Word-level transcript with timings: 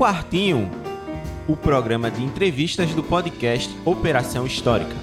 Quartinho, 0.00 0.66
o 1.46 1.54
programa 1.54 2.10
de 2.10 2.24
entrevistas 2.24 2.94
do 2.94 3.02
podcast 3.02 3.70
Operação 3.84 4.46
Histórica. 4.46 4.96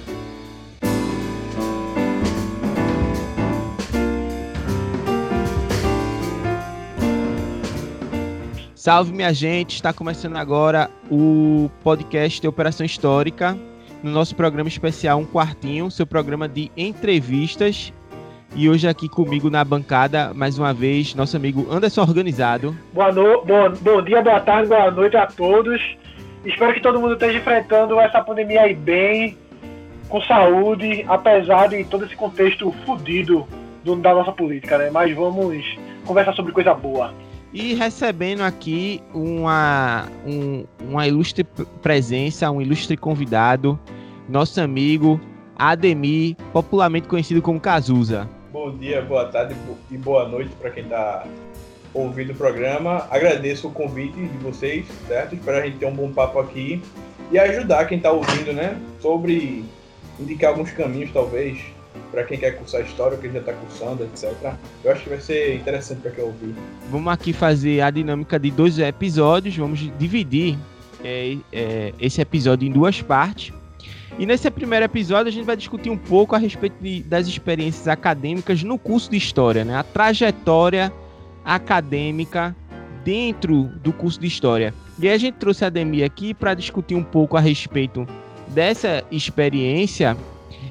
Salve 8.74 9.12
minha 9.12 9.32
gente, 9.32 9.76
está 9.76 9.92
começando 9.92 10.34
agora 10.34 10.90
o 11.08 11.70
podcast 11.84 12.44
Operação 12.44 12.84
Histórica, 12.84 13.56
no 14.02 14.10
nosso 14.10 14.34
programa 14.34 14.68
especial 14.68 15.20
Um 15.20 15.24
Quartinho, 15.24 15.92
seu 15.92 16.08
programa 16.08 16.48
de 16.48 16.72
entrevistas 16.76 17.92
e 18.54 18.68
hoje 18.68 18.88
aqui 18.88 19.08
comigo 19.08 19.50
na 19.50 19.64
bancada, 19.64 20.32
mais 20.34 20.58
uma 20.58 20.72
vez, 20.72 21.14
nosso 21.14 21.36
amigo 21.36 21.66
Anderson 21.70 22.02
Organizado. 22.02 22.76
Boa 22.92 23.12
no... 23.12 23.44
bom, 23.44 23.72
bom 23.80 24.02
dia, 24.02 24.22
boa 24.22 24.40
tarde, 24.40 24.68
boa 24.68 24.90
noite 24.90 25.16
a 25.16 25.26
todos. 25.26 25.80
Espero 26.44 26.72
que 26.74 26.80
todo 26.80 27.00
mundo 27.00 27.14
esteja 27.14 27.38
enfrentando 27.38 27.98
essa 28.00 28.22
pandemia 28.22 28.62
aí 28.62 28.74
bem, 28.74 29.36
com 30.08 30.20
saúde, 30.22 31.04
apesar 31.08 31.68
de 31.68 31.84
todo 31.84 32.04
esse 32.04 32.16
contexto 32.16 32.72
fodido 32.86 33.46
da 34.00 34.14
nossa 34.14 34.32
política, 34.32 34.76
né? 34.78 34.90
Mas 34.90 35.14
vamos 35.14 35.64
conversar 36.04 36.34
sobre 36.34 36.52
coisa 36.52 36.74
boa. 36.74 37.12
E 37.52 37.74
recebendo 37.74 38.42
aqui 38.42 39.02
uma, 39.14 40.06
um, 40.26 40.64
uma 40.80 41.06
ilustre 41.06 41.44
presença, 41.82 42.50
um 42.50 42.60
ilustre 42.60 42.96
convidado, 42.96 43.78
nosso 44.28 44.60
amigo 44.60 45.18
Ademir, 45.56 46.36
popularmente 46.52 47.08
conhecido 47.08 47.40
como 47.40 47.58
Cazuza. 47.58 48.28
Bom 48.60 48.76
dia, 48.76 49.00
boa 49.00 49.24
tarde 49.26 49.54
e 49.88 49.96
boa 49.96 50.28
noite 50.28 50.50
para 50.56 50.68
quem 50.72 50.82
está 50.82 51.24
ouvindo 51.94 52.32
o 52.32 52.34
programa. 52.34 53.06
Agradeço 53.08 53.68
o 53.68 53.70
convite 53.70 54.20
de 54.20 54.36
vocês, 54.38 54.84
certo? 55.06 55.36
Espero 55.36 55.58
a 55.58 55.60
gente 55.64 55.78
ter 55.78 55.86
um 55.86 55.94
bom 55.94 56.12
papo 56.12 56.40
aqui 56.40 56.82
e 57.30 57.38
ajudar 57.38 57.84
quem 57.84 57.98
está 57.98 58.10
ouvindo, 58.10 58.52
né? 58.52 58.76
Sobre 59.00 59.64
indicar 60.18 60.50
alguns 60.50 60.72
caminhos, 60.72 61.12
talvez, 61.12 61.56
para 62.10 62.24
quem 62.24 62.36
quer 62.36 62.58
cursar 62.58 62.80
história, 62.80 63.16
quem 63.16 63.30
já 63.30 63.38
está 63.38 63.52
cursando, 63.52 64.02
etc. 64.02 64.34
Eu 64.82 64.90
acho 64.90 65.04
que 65.04 65.08
vai 65.08 65.20
ser 65.20 65.54
interessante 65.54 66.00
para 66.00 66.10
quem 66.10 66.24
ouvir. 66.24 66.52
Vamos 66.90 67.12
aqui 67.12 67.32
fazer 67.32 67.80
a 67.80 67.90
dinâmica 67.90 68.40
de 68.40 68.50
dois 68.50 68.76
episódios. 68.80 69.56
Vamos 69.56 69.88
dividir 69.96 70.58
é, 71.04 71.36
é, 71.52 71.94
esse 72.00 72.20
episódio 72.20 72.66
em 72.66 72.72
duas 72.72 73.00
partes. 73.00 73.52
E 74.16 74.24
nesse 74.24 74.50
primeiro 74.50 74.84
episódio 74.84 75.28
a 75.28 75.32
gente 75.32 75.44
vai 75.44 75.56
discutir 75.56 75.90
um 75.90 75.98
pouco 75.98 76.34
a 76.34 76.38
respeito 76.38 76.76
de, 76.80 77.02
das 77.02 77.26
experiências 77.26 77.88
acadêmicas 77.88 78.62
no 78.62 78.78
curso 78.78 79.10
de 79.10 79.16
História, 79.16 79.64
né? 79.64 79.76
A 79.76 79.82
trajetória 79.82 80.92
acadêmica 81.44 82.54
dentro 83.04 83.64
do 83.82 83.92
curso 83.92 84.20
de 84.20 84.26
História. 84.26 84.72
E 84.98 85.08
a 85.08 85.16
gente 85.16 85.34
trouxe 85.34 85.64
a 85.64 85.68
Demi 85.68 86.02
aqui 86.02 86.34
para 86.34 86.54
discutir 86.54 86.94
um 86.94 87.02
pouco 87.02 87.36
a 87.36 87.40
respeito 87.40 88.06
dessa 88.48 89.04
experiência 89.10 90.16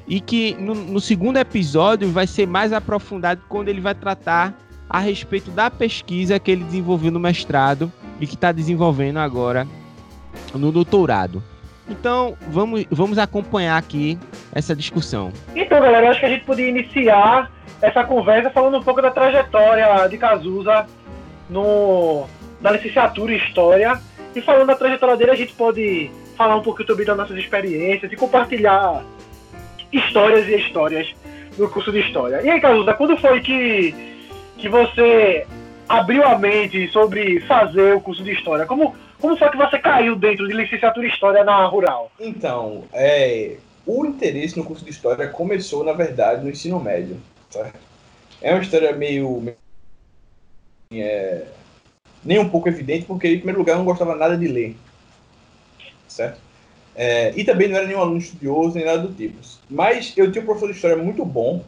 e 0.06 0.20
que 0.20 0.54
no, 0.58 0.74
no, 0.74 1.00
segundo 1.00 1.36
episódio 1.38 2.10
vai 2.10 2.26
ser 2.26 2.46
mais 2.46 2.72
aprofundado 2.72 3.42
quando 3.48 3.68
ele 3.68 3.80
vai 3.80 3.94
tratar 3.94 4.56
a 4.88 4.98
respeito 4.98 5.50
da 5.50 5.70
pesquisa 5.70 6.38
que 6.38 6.50
ele 6.50 6.64
desenvolveu 6.64 7.10
no 7.10 7.20
mestrado 7.20 7.92
e 8.20 8.26
que 8.26 8.34
está 8.34 8.52
desenvolvendo 8.52 9.18
agora 9.18 9.66
no 10.54 10.72
doutorado. 10.72 11.42
Então, 11.88 12.36
vamos, 12.48 12.84
vamos 12.90 13.18
acompanhar 13.18 13.76
aqui 13.76 14.18
essa 14.52 14.74
discussão. 14.74 15.32
Então, 15.54 15.80
galera, 15.80 16.10
acho 16.10 16.20
que 16.20 16.26
a 16.26 16.30
gente 16.30 16.44
podia 16.44 16.68
iniciar 16.68 17.50
essa 17.80 18.04
conversa 18.04 18.50
falando 18.50 18.78
um 18.78 18.82
pouco 18.82 19.00
da 19.00 19.10
trajetória 19.10 20.06
de 20.08 20.18
Cazuza 20.18 20.86
no, 21.48 22.26
na 22.60 22.72
licenciatura 22.72 23.32
em 23.32 23.36
História. 23.36 24.00
E 24.34 24.40
falando 24.40 24.66
da 24.66 24.76
trajetória 24.76 25.16
dele, 25.16 25.30
a 25.30 25.36
gente 25.36 25.54
pode 25.54 26.10
falar 26.36 26.56
um 26.56 26.62
pouquinho 26.62 26.86
também 26.86 27.06
das 27.06 27.16
nossas 27.16 27.36
experiências 27.36 28.12
e 28.12 28.16
compartilhar 28.16 29.02
histórias 29.92 30.46
e 30.46 30.56
histórias 30.56 31.12
no 31.56 31.68
curso 31.68 31.90
de 31.90 32.00
História. 32.00 32.42
E 32.42 32.50
aí, 32.50 32.60
Cazuza, 32.60 32.94
quando 32.94 33.16
foi 33.16 33.40
que, 33.40 33.94
que 34.58 34.68
você 34.68 35.46
abriu 35.88 36.24
a 36.24 36.38
mente 36.38 36.88
sobre 36.88 37.40
fazer 37.40 37.94
o 37.94 38.00
curso 38.00 38.22
de 38.22 38.32
História? 38.32 38.66
Como, 38.66 38.94
como 39.20 39.36
foi 39.36 39.50
que 39.50 39.56
você 39.56 39.78
caiu 39.78 40.16
dentro 40.16 40.46
de 40.46 40.54
licenciatura 40.54 41.06
em 41.06 41.10
História 41.10 41.44
na 41.44 41.66
Rural? 41.66 42.10
Então, 42.20 42.84
é, 42.92 43.56
o 43.84 44.06
interesse 44.06 44.56
no 44.56 44.64
curso 44.64 44.84
de 44.84 44.90
História 44.90 45.28
começou, 45.28 45.84
na 45.84 45.92
verdade, 45.92 46.44
no 46.44 46.50
ensino 46.50 46.78
médio. 46.78 47.20
É 48.40 48.52
uma 48.52 48.62
história 48.62 48.92
meio. 48.92 49.54
É, 50.92 51.46
nem 52.24 52.38
um 52.38 52.48
pouco 52.48 52.68
evidente, 52.68 53.06
porque, 53.06 53.28
em 53.28 53.38
primeiro 53.38 53.58
lugar, 53.58 53.72
eu 53.72 53.78
não 53.78 53.84
gostava 53.84 54.14
nada 54.14 54.36
de 54.36 54.46
ler. 54.46 54.76
Certo? 56.06 56.40
É, 56.94 57.32
e 57.36 57.44
também 57.44 57.68
não 57.68 57.76
era 57.76 57.86
nenhum 57.86 58.00
aluno 58.00 58.18
estudioso, 58.18 58.76
nem 58.76 58.84
nada 58.84 58.98
do 58.98 59.14
tipo. 59.14 59.38
Mas 59.68 60.12
eu 60.16 60.30
tinha 60.30 60.42
um 60.42 60.46
professor 60.46 60.68
de 60.68 60.74
História 60.74 60.96
muito 60.96 61.24
bom 61.24 61.64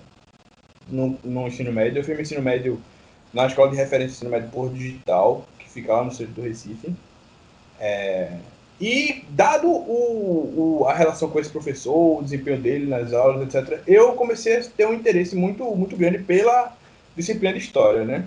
no, 0.89 1.19
no 1.25 1.47
ensino 1.47 1.73
médio. 1.73 1.99
Eu 1.99 2.05
fiz 2.05 2.15
meu 2.15 2.23
ensino 2.23 2.43
médio 2.43 2.81
na 3.33 3.47
escola 3.47 3.71
de 3.71 3.77
referência 3.77 4.09
de 4.09 4.15
ensino 4.15 4.31
médio 4.31 4.51
por 4.51 4.73
digital, 4.73 5.47
que 5.59 5.69
fica 5.69 5.93
lá 5.93 6.05
no 6.05 6.11
centro 6.11 6.35
do 6.35 6.43
Recife. 6.43 6.95
É, 7.81 8.31
e 8.81 9.25
dado 9.31 9.69
o, 9.69 10.81
o, 10.81 10.87
a 10.87 10.95
relação 10.95 11.29
com 11.29 11.39
esse 11.39 11.51
professor, 11.51 12.19
o 12.19 12.23
desempenho 12.23 12.59
dele 12.59 12.87
nas 12.87 13.13
aulas, 13.13 13.55
etc., 13.55 13.81
eu 13.87 14.13
comecei 14.15 14.57
a 14.57 14.65
ter 14.65 14.87
um 14.87 14.95
interesse 14.95 15.37
muito, 15.37 15.65
muito 15.77 15.97
grande 15.97 16.19
pela 16.19 16.77
disciplina 17.15 17.53
de 17.53 17.61
história, 17.61 18.05
né? 18.05 18.25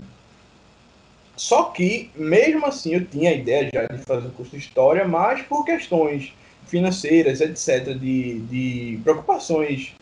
Só 1.36 1.64
que, 1.66 2.12
mesmo 2.16 2.66
assim, 2.68 2.94
eu 2.94 3.06
tinha 3.06 3.32
a 3.32 3.34
ideia 3.34 3.70
já 3.74 3.86
de 3.88 3.98
fazer 4.04 4.28
o 4.28 4.32
curso 4.32 4.52
de 4.52 4.58
história, 4.58 5.08
mas 5.08 5.42
por 5.42 5.66
questões 5.66 6.32
financeiras, 6.68 7.42
etc., 7.42 7.98
de, 7.98 8.40
de 8.42 9.00
preocupações 9.04 9.94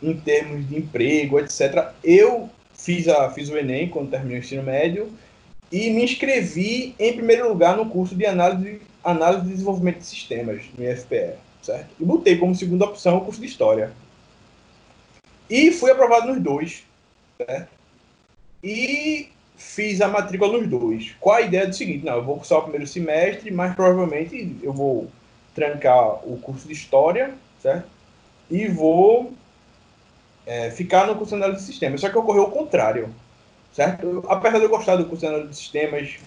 em 0.00 0.14
termos 0.14 0.68
de 0.68 0.78
emprego, 0.78 1.40
etc., 1.40 1.88
eu 2.04 2.48
fiz, 2.74 3.08
a, 3.08 3.28
fiz 3.30 3.50
o 3.50 3.58
Enem 3.58 3.88
quando 3.88 4.10
terminei 4.10 4.38
o 4.38 4.40
ensino 4.40 4.62
médio 4.62 5.10
e 5.70 5.90
me 5.90 6.02
inscrevi 6.02 6.94
em 6.98 7.12
primeiro 7.12 7.48
lugar 7.48 7.76
no 7.76 7.88
curso 7.88 8.14
de 8.14 8.26
análise, 8.26 8.80
análise 9.04 9.44
de 9.44 9.50
desenvolvimento 9.50 9.98
de 9.98 10.06
sistemas 10.06 10.62
no 10.76 10.84
IFPE, 10.84 11.34
certo? 11.62 11.90
E 11.98 12.04
botei 12.04 12.36
como 12.36 12.54
segunda 12.54 12.84
opção 12.84 13.18
o 13.18 13.24
curso 13.24 13.40
de 13.40 13.46
História. 13.46 13.92
E 15.48 15.70
fui 15.70 15.90
aprovado 15.90 16.28
nos 16.28 16.42
dois, 16.42 16.84
certo? 17.36 17.68
E 18.62 19.28
fiz 19.56 20.00
a 20.00 20.08
matrícula 20.08 20.58
nos 20.58 20.68
dois. 20.68 21.14
Com 21.20 21.30
a 21.30 21.40
ideia 21.40 21.66
do 21.66 21.74
seguinte, 21.74 22.04
não, 22.04 22.14
eu 22.14 22.24
vou 22.24 22.36
cursar 22.36 22.58
o 22.58 22.62
primeiro 22.62 22.86
semestre, 22.86 23.50
mas 23.50 23.74
provavelmente 23.74 24.56
eu 24.62 24.72
vou 24.72 25.10
trancar 25.54 26.26
o 26.28 26.38
curso 26.40 26.66
de 26.66 26.74
História, 26.74 27.34
certo? 27.62 27.88
E 28.50 28.66
vou 28.66 29.32
é, 30.44 30.70
ficar 30.70 31.06
no 31.06 31.14
curso 31.14 31.36
de 31.36 31.42
análise 31.42 31.60
de 31.60 31.70
sistemas. 31.70 32.00
Só 32.00 32.08
que 32.08 32.18
ocorreu 32.18 32.44
o 32.44 32.50
contrário 32.50 33.14
certo? 33.72 34.24
Apesar 34.28 34.58
de 34.58 34.64
eu 34.64 34.70
gostar 34.70 34.96
do 34.96 35.06
curso 35.06 35.26
de 35.46 35.56
sistemas, 35.56 36.18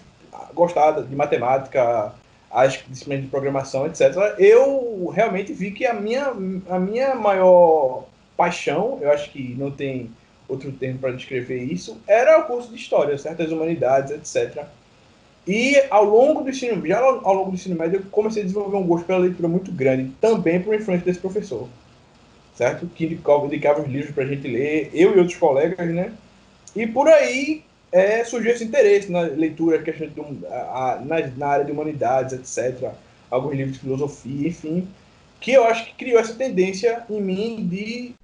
gostar 0.54 1.02
de 1.02 1.14
matemática, 1.14 2.12
as 2.50 2.84
disciplinas 2.88 3.24
de 3.24 3.30
programação, 3.30 3.86
etc., 3.86 4.14
eu 4.38 5.08
realmente 5.14 5.52
vi 5.52 5.72
que 5.72 5.84
a 5.86 5.92
minha, 5.92 6.32
a 6.68 6.78
minha 6.78 7.14
maior 7.14 8.04
paixão, 8.36 8.98
eu 9.00 9.10
acho 9.10 9.30
que 9.30 9.54
não 9.58 9.70
tem 9.70 10.10
outro 10.48 10.70
termo 10.72 10.98
para 10.98 11.12
descrever 11.12 11.62
isso, 11.64 12.00
era 12.06 12.38
o 12.38 12.44
curso 12.44 12.68
de 12.70 12.76
história, 12.76 13.16
certas 13.18 13.50
humanidades, 13.50 14.12
etc. 14.12 14.64
E 15.46 15.82
ao 15.90 16.04
longo 16.04 16.42
do 16.42 16.50
ensino, 16.50 16.86
já 16.86 17.00
ao 17.00 17.34
longo 17.34 17.50
do 17.50 17.54
ensino 17.54 17.76
médio, 17.76 17.98
eu 17.98 18.02
comecei 18.10 18.42
a 18.42 18.46
desenvolver 18.46 18.76
um 18.76 18.86
gosto 18.86 19.04
pela 19.04 19.18
leitura 19.18 19.48
muito 19.48 19.70
grande, 19.72 20.10
também 20.20 20.60
por 20.60 20.74
influência 20.74 21.04
desse 21.04 21.20
professor, 21.20 21.68
certo? 22.54 22.86
Que 22.86 23.04
indicava, 23.04 23.82
os 23.82 23.88
livros 23.88 24.14
para 24.14 24.24
a 24.24 24.26
gente 24.26 24.46
ler, 24.48 24.90
eu 24.94 25.14
e 25.14 25.18
outros 25.18 25.36
colegas, 25.36 25.88
né? 25.88 26.12
E 26.74 26.86
por 26.86 27.08
aí 27.08 27.64
é, 27.92 28.24
surgiu 28.24 28.52
esse 28.52 28.64
interesse 28.64 29.10
na 29.10 29.20
leitura, 29.20 29.82
questão 29.82 30.36
a, 30.50 30.94
a, 30.94 31.00
na, 31.00 31.26
na, 31.36 31.46
área 31.46 31.64
de 31.64 31.72
humanidades, 31.72 32.32
etc. 32.32 32.90
Alguns 33.30 33.54
livros 33.54 33.74
de 33.74 33.80
filosofia, 33.80 34.48
enfim. 34.48 34.88
Que 35.40 35.52
eu 35.52 35.64
acho 35.64 35.84
que 35.84 35.94
criou 35.94 36.18
essa 36.18 36.34
tendência 36.34 37.04
em 37.08 37.20
mim 37.20 37.68
de 37.68 38.14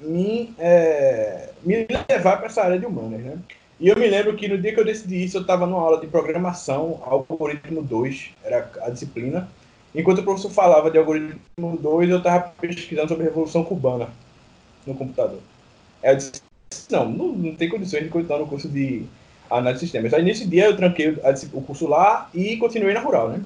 me, 0.00 0.54
é, 0.58 1.50
me 1.62 1.86
levar 2.08 2.36
para 2.36 2.46
essa 2.46 2.62
área 2.62 2.78
de 2.78 2.86
humanas, 2.86 3.20
né? 3.20 3.38
E 3.80 3.88
eu 3.88 3.96
me 3.96 4.06
lembro 4.06 4.36
que 4.36 4.46
no 4.46 4.58
dia 4.58 4.74
que 4.74 4.80
eu 4.80 4.84
decidi 4.84 5.24
isso, 5.24 5.38
eu 5.38 5.40
estava 5.40 5.66
numa 5.66 5.80
aula 5.80 6.00
de 6.00 6.06
programação, 6.06 7.00
algoritmo 7.02 7.82
2, 7.82 8.30
era 8.44 8.70
a 8.82 8.90
disciplina. 8.90 9.48
Enquanto 9.94 10.18
o 10.18 10.22
professor 10.22 10.50
falava 10.50 10.90
de 10.90 10.98
algoritmo 10.98 11.78
2, 11.80 12.10
eu 12.10 12.18
estava 12.18 12.52
pesquisando 12.60 13.08
sobre 13.08 13.24
a 13.24 13.28
Revolução 13.28 13.64
Cubana 13.64 14.10
no 14.86 14.94
computador. 14.94 15.40
Eu 16.02 16.14
disse, 16.14 16.42
não, 16.90 17.10
não, 17.10 17.28
não 17.32 17.54
tem 17.54 17.68
condições 17.68 18.04
de 18.04 18.08
continuar 18.08 18.38
no 18.38 18.46
curso 18.46 18.68
de 18.68 19.04
análise 19.48 19.80
de 19.80 19.80
sistemas. 19.80 20.14
Aí 20.14 20.22
nesse 20.22 20.46
dia 20.46 20.66
eu 20.66 20.76
tranquei 20.76 21.08
o 21.52 21.62
curso 21.62 21.86
lá 21.88 22.28
e 22.34 22.56
continuei 22.56 22.94
na 22.94 23.00
rural, 23.00 23.28
né? 23.28 23.42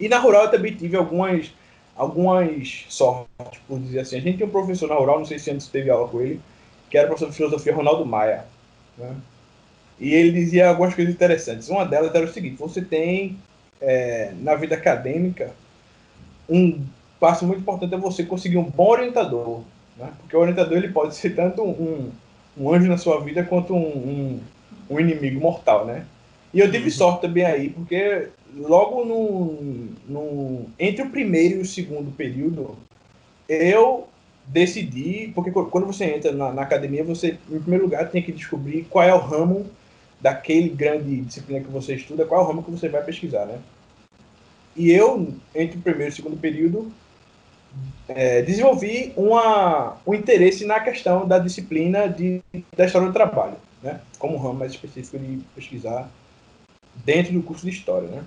E 0.00 0.08
na 0.08 0.18
rural 0.18 0.44
eu 0.44 0.50
também 0.50 0.74
tive 0.74 0.96
algumas, 0.96 1.52
algumas 1.96 2.84
sortes, 2.88 3.60
por 3.68 3.78
dizer 3.78 4.00
assim. 4.00 4.16
A 4.16 4.20
gente 4.20 4.38
tem 4.38 4.46
um 4.46 4.50
professor 4.50 4.88
na 4.88 4.94
rural, 4.96 5.18
não 5.18 5.26
sei 5.26 5.38
se 5.38 5.50
antes 5.50 5.68
teve 5.68 5.90
aula 5.90 6.08
com 6.08 6.20
ele, 6.20 6.40
que 6.90 6.98
era 6.98 7.06
professor 7.06 7.30
de 7.30 7.36
filosofia 7.36 7.74
Ronaldo 7.74 8.04
Maia. 8.04 8.44
Né? 8.98 9.14
E 10.00 10.12
ele 10.12 10.32
dizia 10.32 10.68
algumas 10.68 10.94
coisas 10.94 11.14
interessantes. 11.14 11.68
Uma 11.68 11.84
delas 11.84 12.12
era 12.14 12.24
o 12.24 12.32
seguinte: 12.32 12.56
você 12.56 12.82
tem 12.82 13.38
é, 13.80 14.32
na 14.40 14.56
vida 14.56 14.74
acadêmica, 14.74 15.52
um 16.48 16.84
passo 17.20 17.46
muito 17.46 17.60
importante 17.60 17.94
é 17.94 17.98
você 17.98 18.24
conseguir 18.24 18.58
um 18.58 18.68
bom 18.68 18.90
orientador. 18.90 19.62
Né? 19.96 20.10
Porque 20.18 20.36
o 20.36 20.40
orientador 20.40 20.76
ele 20.76 20.88
pode 20.88 21.14
ser 21.14 21.36
tanto 21.36 21.62
um, 21.62 22.10
um 22.56 22.72
anjo 22.72 22.88
na 22.88 22.98
sua 22.98 23.20
vida 23.20 23.42
quanto 23.42 23.74
um, 23.74 23.78
um, 23.78 24.40
um 24.90 25.00
inimigo 25.00 25.40
mortal, 25.40 25.86
né? 25.86 26.06
E 26.52 26.60
eu 26.60 26.70
tive 26.70 26.84
uhum. 26.84 26.90
sorte 26.90 27.22
também 27.22 27.44
aí, 27.44 27.70
porque 27.70 28.28
logo 28.56 29.04
no, 29.04 29.88
no, 30.06 30.66
entre 30.78 31.02
o 31.02 31.10
primeiro 31.10 31.56
e 31.56 31.62
o 31.62 31.66
segundo 31.66 32.10
período, 32.14 32.76
eu 33.48 34.06
decidi, 34.46 35.32
porque 35.34 35.50
quando 35.50 35.86
você 35.86 36.04
entra 36.04 36.32
na, 36.32 36.52
na, 36.52 36.62
academia, 36.62 37.02
você, 37.04 37.38
em 37.50 37.58
primeiro 37.58 37.84
lugar, 37.84 38.10
tem 38.10 38.22
que 38.22 38.32
descobrir 38.32 38.86
qual 38.90 39.04
é 39.04 39.14
o 39.14 39.18
ramo 39.18 39.66
daquele 40.20 40.68
grande 40.68 41.20
disciplina 41.22 41.60
que 41.60 41.70
você 41.70 41.94
estuda, 41.94 42.26
qual 42.26 42.40
é 42.40 42.44
o 42.44 42.46
ramo 42.46 42.62
que 42.62 42.70
você 42.70 42.88
vai 42.88 43.02
pesquisar, 43.02 43.46
né? 43.46 43.58
E 44.76 44.90
eu, 44.90 45.34
entre 45.54 45.78
o 45.78 45.82
primeiro 45.82 46.10
e 46.10 46.12
o 46.12 46.16
segundo 46.16 46.36
período, 46.36 46.92
é, 48.08 48.42
desenvolvi 48.42 49.12
uma, 49.16 49.96
um 50.06 50.14
interesse 50.14 50.64
na 50.64 50.80
questão 50.80 51.26
da 51.26 51.38
disciplina 51.38 52.08
de, 52.08 52.42
da 52.76 52.86
história 52.86 53.08
do 53.08 53.12
trabalho, 53.12 53.56
né? 53.82 54.00
Como 54.18 54.36
ramo 54.38 54.58
mais 54.58 54.72
específico 54.72 55.18
de 55.18 55.40
pesquisar 55.54 56.08
dentro 57.04 57.32
do 57.32 57.42
curso 57.42 57.64
de 57.64 57.72
História, 57.72 58.08
né? 58.08 58.22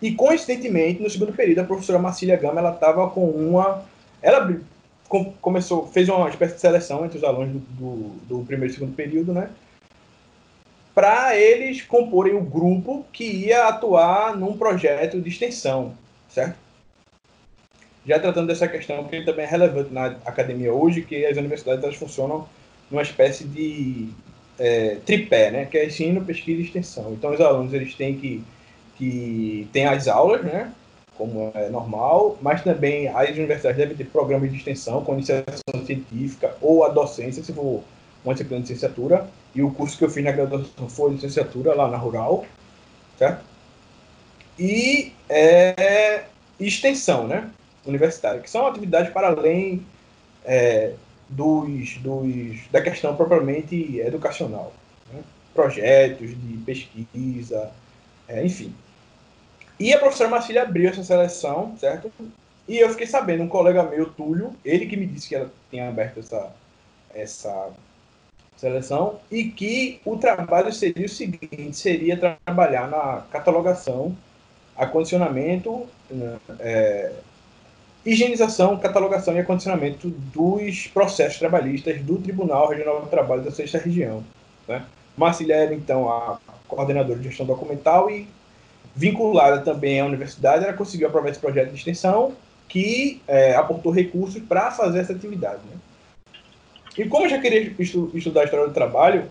E, 0.00 0.12
coincidentemente, 0.12 1.02
no 1.02 1.10
segundo 1.10 1.32
período, 1.32 1.60
a 1.60 1.64
professora 1.64 1.98
Marcília 1.98 2.36
Gama, 2.36 2.60
ela 2.60 2.72
estava 2.72 3.08
com 3.10 3.28
uma... 3.28 3.84
Ela 4.22 4.60
começou, 5.40 5.88
fez 5.88 6.08
uma 6.08 6.28
espécie 6.28 6.54
de 6.54 6.60
seleção 6.60 7.04
entre 7.04 7.18
os 7.18 7.24
alunos 7.24 7.52
do, 7.52 7.58
do, 7.58 8.38
do 8.38 8.44
primeiro 8.44 8.72
e 8.72 8.74
segundo 8.74 8.94
período, 8.94 9.32
né? 9.32 9.50
Para 10.94 11.36
eles 11.36 11.82
comporem 11.82 12.34
o 12.34 12.40
grupo 12.40 13.06
que 13.12 13.24
ia 13.24 13.68
atuar 13.68 14.36
num 14.36 14.56
projeto 14.56 15.20
de 15.20 15.28
extensão, 15.28 15.94
certo? 16.28 16.67
Já 18.08 18.18
tratando 18.18 18.46
dessa 18.46 18.66
questão, 18.66 19.04
que 19.04 19.20
também 19.20 19.44
é 19.44 19.48
relevante 19.48 19.92
na 19.92 20.06
academia 20.24 20.72
hoje, 20.72 21.02
que 21.02 21.26
as 21.26 21.36
universidades 21.36 21.84
elas 21.84 21.96
funcionam 21.96 22.48
numa 22.90 23.02
espécie 23.02 23.44
de 23.44 24.08
é, 24.58 24.96
tripé, 25.04 25.50
né? 25.50 25.66
Que 25.66 25.76
é 25.76 25.84
ensino, 25.84 26.24
pesquisa 26.24 26.62
e 26.62 26.64
extensão. 26.64 27.12
Então, 27.12 27.34
os 27.34 27.40
alunos 27.40 27.74
eles 27.74 27.94
têm 27.94 28.16
que, 28.16 28.42
que 28.96 29.68
tem 29.74 29.84
as 29.84 30.08
aulas, 30.08 30.42
né? 30.42 30.72
Como 31.18 31.52
é 31.54 31.68
normal, 31.68 32.38
mas 32.40 32.62
também 32.62 33.08
as 33.08 33.28
universidades 33.30 33.76
devem 33.76 33.94
ter 33.94 34.04
programas 34.04 34.50
de 34.50 34.56
extensão 34.56 35.04
com 35.04 35.12
iniciação 35.12 35.84
científica 35.84 36.56
ou 36.62 36.84
a 36.84 36.88
docência, 36.88 37.44
se 37.44 37.52
for 37.52 37.82
uma 38.24 38.32
disciplina 38.32 38.62
de 38.62 38.72
licenciatura. 38.72 39.28
E 39.54 39.62
o 39.62 39.70
curso 39.70 39.98
que 39.98 40.04
eu 40.04 40.10
fiz 40.10 40.24
na 40.24 40.32
graduação 40.32 40.88
foi 40.88 41.10
licenciatura 41.10 41.74
lá 41.74 41.88
na 41.88 41.98
Rural, 41.98 42.46
certo? 43.18 43.44
E 44.58 45.12
é, 45.28 46.24
extensão, 46.58 47.26
né? 47.26 47.50
Universitária, 47.88 48.40
que 48.40 48.50
são 48.50 48.66
atividades 48.66 49.12
para 49.12 49.28
além 49.28 49.84
é, 50.44 50.92
dos, 51.28 51.98
dos, 51.98 52.68
da 52.70 52.80
questão 52.80 53.16
propriamente 53.16 54.00
educacional. 54.00 54.72
Né? 55.12 55.20
Projetos 55.54 56.30
de 56.30 56.56
pesquisa, 56.58 57.70
é, 58.28 58.44
enfim. 58.44 58.72
E 59.78 59.92
a 59.92 59.98
professora 59.98 60.30
Marcília 60.30 60.62
abriu 60.62 60.90
essa 60.90 61.04
seleção, 61.04 61.76
certo? 61.78 62.10
E 62.66 62.78
eu 62.78 62.90
fiquei 62.90 63.06
sabendo, 63.06 63.44
um 63.44 63.48
colega 63.48 63.82
meu, 63.82 64.06
Túlio, 64.10 64.54
ele 64.64 64.86
que 64.86 64.96
me 64.96 65.06
disse 65.06 65.28
que 65.28 65.34
ela 65.34 65.50
tinha 65.70 65.88
aberto 65.88 66.18
essa, 66.18 66.52
essa 67.14 67.70
seleção, 68.56 69.20
e 69.30 69.44
que 69.44 70.00
o 70.04 70.16
trabalho 70.16 70.72
seria 70.72 71.06
o 71.06 71.08
seguinte, 71.08 71.74
seria 71.74 72.18
trabalhar 72.44 72.88
na 72.88 73.22
catalogação, 73.30 74.16
acondicionamento, 74.76 75.86
né, 76.10 76.38
é, 76.58 77.12
higienização, 78.04 78.76
catalogação 78.78 79.34
e 79.34 79.40
acondicionamento 79.40 80.08
dos 80.08 80.86
processos 80.86 81.38
trabalhistas 81.38 82.00
do 82.02 82.16
Tribunal 82.18 82.68
Regional 82.68 83.00
do 83.00 83.08
Trabalho 83.08 83.42
da 83.42 83.50
Sexta 83.50 83.78
Região. 83.78 84.24
Né? 84.66 84.84
Marcília 85.16 85.54
era, 85.54 85.74
então, 85.74 86.08
a 86.08 86.38
coordenadora 86.66 87.18
de 87.18 87.28
gestão 87.28 87.44
documental 87.44 88.10
e 88.10 88.28
vinculada 88.94 89.60
também 89.60 90.00
à 90.00 90.06
universidade, 90.06 90.64
ela 90.64 90.72
conseguiu 90.72 91.08
aprovar 91.08 91.30
esse 91.30 91.40
projeto 91.40 91.70
de 91.70 91.76
extensão 91.76 92.34
que 92.68 93.22
é, 93.26 93.54
aportou 93.54 93.90
recursos 93.90 94.42
para 94.42 94.70
fazer 94.70 95.00
essa 95.00 95.12
atividade. 95.12 95.60
Né? 95.70 95.76
E 96.98 97.04
como 97.04 97.24
eu 97.24 97.30
já 97.30 97.38
queria 97.40 97.72
estu 97.78 98.10
estudar 98.14 98.42
a 98.42 98.44
história 98.44 98.66
do 98.66 98.74
trabalho, 98.74 99.24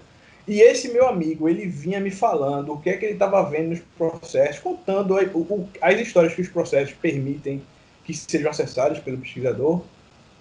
e 0.47 0.61
esse 0.61 0.89
meu 0.93 1.07
amigo, 1.07 1.49
ele 1.49 1.65
vinha 1.67 1.99
me 1.99 2.09
falando 2.09 2.73
o 2.73 2.79
que 2.79 2.89
é 2.89 2.97
que 2.97 3.05
ele 3.05 3.13
estava 3.13 3.43
vendo 3.43 3.69
nos 3.69 3.79
processos, 3.97 4.59
contando 4.59 5.13
o, 5.33 5.69
as 5.81 5.99
histórias 5.99 6.33
que 6.33 6.41
os 6.41 6.47
processos 6.47 6.93
permitem 6.93 7.61
que 8.07 8.13
sejam 8.13 8.49
acessadas 8.49 8.99
pelo 8.99 9.17
pesquisador, 9.17 9.81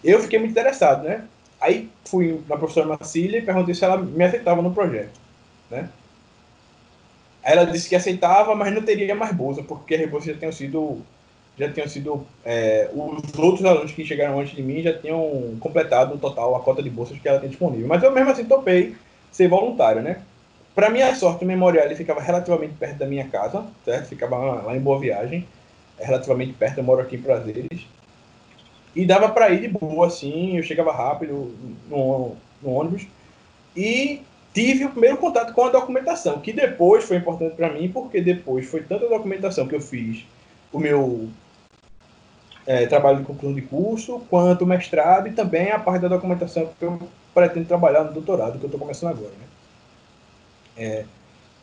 eu 0.04 0.22
fiquei 0.22 0.38
muito 0.38 0.52
interessado, 0.52 1.02
né? 1.02 1.24
Aí 1.60 1.90
fui 2.04 2.40
na 2.48 2.56
professora 2.56 2.86
Marcília 2.86 3.38
e 3.38 3.42
perguntei 3.42 3.74
se 3.74 3.84
ela 3.84 3.96
me 3.96 4.24
aceitava 4.24 4.62
no 4.62 4.72
projeto, 4.72 5.18
né? 5.68 5.90
Ela 7.42 7.64
disse 7.64 7.88
que 7.88 7.96
aceitava, 7.96 8.54
mas 8.54 8.72
não 8.72 8.82
teria 8.82 9.14
mais 9.16 9.34
bolsa, 9.34 9.62
porque 9.64 9.96
as 9.96 10.08
bolsas 10.08 10.32
já 10.32 10.38
tinham 10.38 10.52
sido 10.52 11.02
já 11.58 11.72
tinham 11.72 11.88
sido 11.88 12.26
é, 12.44 12.90
os 12.92 13.38
outros 13.38 13.64
alunos 13.64 13.90
que 13.90 14.04
chegaram 14.04 14.38
antes 14.38 14.54
de 14.54 14.62
mim 14.62 14.82
já 14.82 14.92
tinham 14.92 15.56
completado 15.58 16.14
o 16.14 16.18
total 16.18 16.54
a 16.54 16.60
cota 16.60 16.82
de 16.82 16.90
bolsas 16.90 17.18
que 17.18 17.26
ela 17.26 17.40
tem 17.40 17.48
disponível. 17.48 17.88
Mas 17.88 18.02
eu 18.02 18.12
mesmo 18.12 18.30
assim 18.30 18.44
topei 18.44 18.94
ser 19.32 19.48
voluntário, 19.48 20.02
né? 20.02 20.20
Para 20.74 20.90
minha 20.90 21.14
sorte, 21.14 21.44
o 21.44 21.48
memorial 21.48 21.86
ele 21.86 21.96
ficava 21.96 22.20
relativamente 22.20 22.74
perto 22.74 22.98
da 22.98 23.06
minha 23.06 23.26
casa, 23.28 23.64
certo? 23.86 24.08
Ficava 24.08 24.36
lá 24.36 24.76
em 24.76 24.80
Boa 24.80 25.00
Viagem 25.00 25.46
relativamente 25.98 26.52
perto, 26.52 26.78
eu 26.78 26.84
moro 26.84 27.00
aqui 27.00 27.16
em 27.16 27.22
Prazeres. 27.22 27.86
E 28.94 29.04
dava 29.04 29.28
para 29.28 29.50
ir 29.50 29.60
de 29.60 29.68
boa, 29.68 30.06
assim, 30.06 30.56
eu 30.56 30.62
chegava 30.62 30.92
rápido 30.92 31.54
no, 31.88 32.36
no 32.62 32.70
ônibus. 32.70 33.06
E 33.76 34.22
tive 34.54 34.86
o 34.86 34.90
primeiro 34.90 35.18
contato 35.18 35.52
com 35.52 35.64
a 35.64 35.70
documentação, 35.70 36.40
que 36.40 36.52
depois 36.52 37.04
foi 37.04 37.18
importante 37.18 37.56
para 37.56 37.72
mim, 37.72 37.90
porque 37.90 38.20
depois 38.20 38.66
foi 38.66 38.82
tanta 38.82 39.08
documentação 39.08 39.68
que 39.68 39.74
eu 39.74 39.80
fiz 39.80 40.24
o 40.72 40.78
meu 40.78 41.28
é, 42.66 42.86
trabalho 42.86 43.18
de 43.18 43.24
conclusão 43.24 43.54
de 43.54 43.62
curso, 43.62 44.20
quanto 44.30 44.64
o 44.64 44.66
mestrado 44.66 45.28
e 45.28 45.32
também 45.32 45.70
a 45.70 45.78
parte 45.78 46.02
da 46.02 46.08
documentação 46.08 46.70
que 46.78 46.84
eu 46.84 46.98
pretendo 47.34 47.66
trabalhar 47.66 48.04
no 48.04 48.12
doutorado, 48.12 48.58
que 48.58 48.64
eu 48.64 48.68
estou 48.68 48.80
começando 48.80 49.10
agora. 49.10 49.32
Né? 49.32 49.46
É, 50.78 51.04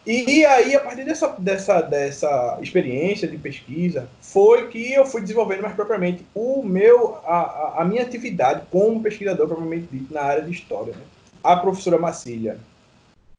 e 0.05 0.45
aí, 0.45 0.75
a 0.75 0.81
partir 0.81 1.05
dessa, 1.05 1.29
dessa, 1.39 1.81
dessa 1.81 2.59
experiência 2.61 3.27
de 3.27 3.37
pesquisa, 3.37 4.09
foi 4.21 4.67
que 4.67 4.93
eu 4.93 5.05
fui 5.05 5.21
desenvolvendo 5.21 5.61
mais 5.61 5.73
propriamente 5.73 6.25
o 6.35 6.61
meu, 6.61 7.17
a, 7.25 7.75
a 7.77 7.85
minha 7.85 8.01
atividade 8.01 8.63
como 8.69 9.01
pesquisador, 9.01 9.47
propriamente 9.47 9.87
dito, 9.89 10.13
na 10.13 10.21
área 10.21 10.43
de 10.43 10.51
história. 10.51 10.93
Né? 10.93 11.03
A 11.41 11.55
professora 11.55 11.97
Macília 11.97 12.57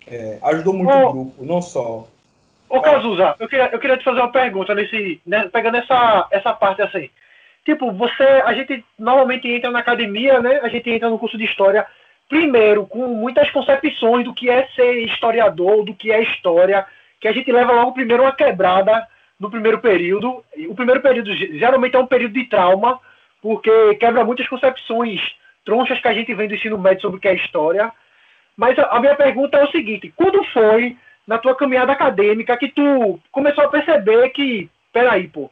é, 0.06 0.38
ajudou 0.42 0.72
muito 0.72 0.90
ô, 0.90 1.08
o 1.08 1.12
grupo, 1.12 1.44
não 1.44 1.60
só. 1.60 2.08
Ô, 2.68 2.80
Cazuza, 2.80 3.36
eu 3.38 3.48
queria, 3.48 3.68
eu 3.70 3.78
queria 3.78 3.98
te 3.98 4.04
fazer 4.04 4.20
uma 4.20 4.32
pergunta, 4.32 4.74
nesse, 4.74 5.20
né, 5.26 5.48
pegando 5.52 5.76
essa, 5.76 6.26
essa 6.30 6.54
parte 6.54 6.80
assim. 6.80 7.10
Tipo, 7.64 7.92
você, 7.92 8.22
a 8.22 8.54
gente 8.54 8.84
normalmente 8.98 9.48
entra 9.48 9.70
na 9.70 9.78
academia, 9.78 10.40
né? 10.40 10.60
A 10.62 10.68
gente 10.68 10.90
entra 10.90 11.08
no 11.08 11.18
curso 11.18 11.38
de 11.38 11.44
história 11.44 11.86
primeiro, 12.28 12.86
com 12.86 13.06
muitas 13.08 13.50
concepções 13.50 14.24
do 14.24 14.34
que 14.34 14.48
é 14.50 14.66
ser 14.74 15.04
historiador, 15.04 15.84
do 15.84 15.94
que 15.94 16.12
é 16.12 16.22
história, 16.22 16.86
que 17.20 17.28
a 17.28 17.32
gente 17.32 17.50
leva 17.50 17.72
logo 17.72 17.92
primeiro 17.92 18.22
uma 18.22 18.32
quebrada 18.32 19.06
no 19.38 19.50
primeiro 19.50 19.80
período. 19.80 20.44
O 20.68 20.74
primeiro 20.74 21.00
período 21.00 21.34
geralmente 21.34 21.96
é 21.96 21.98
um 21.98 22.06
período 22.06 22.34
de 22.34 22.44
trauma, 22.44 23.00
porque 23.40 23.94
quebra 23.96 24.24
muitas 24.24 24.48
concepções 24.48 25.20
tronchas 25.64 26.00
que 26.00 26.08
a 26.08 26.14
gente 26.14 26.34
vem 26.34 26.48
do 26.48 26.54
ensino 26.54 26.78
médio 26.78 27.02
sobre 27.02 27.18
o 27.18 27.20
que 27.20 27.28
é 27.28 27.34
história. 27.34 27.92
Mas 28.56 28.78
a 28.78 29.00
minha 29.00 29.14
pergunta 29.14 29.58
é 29.58 29.64
o 29.64 29.70
seguinte: 29.70 30.12
quando 30.16 30.44
foi 30.44 30.96
na 31.26 31.38
tua 31.38 31.54
caminhada 31.54 31.92
acadêmica 31.92 32.56
que 32.56 32.68
tu 32.68 33.18
começou 33.32 33.64
a 33.64 33.68
perceber 33.68 34.28
que, 34.30 34.68
peraí, 34.92 35.28
pô, 35.28 35.50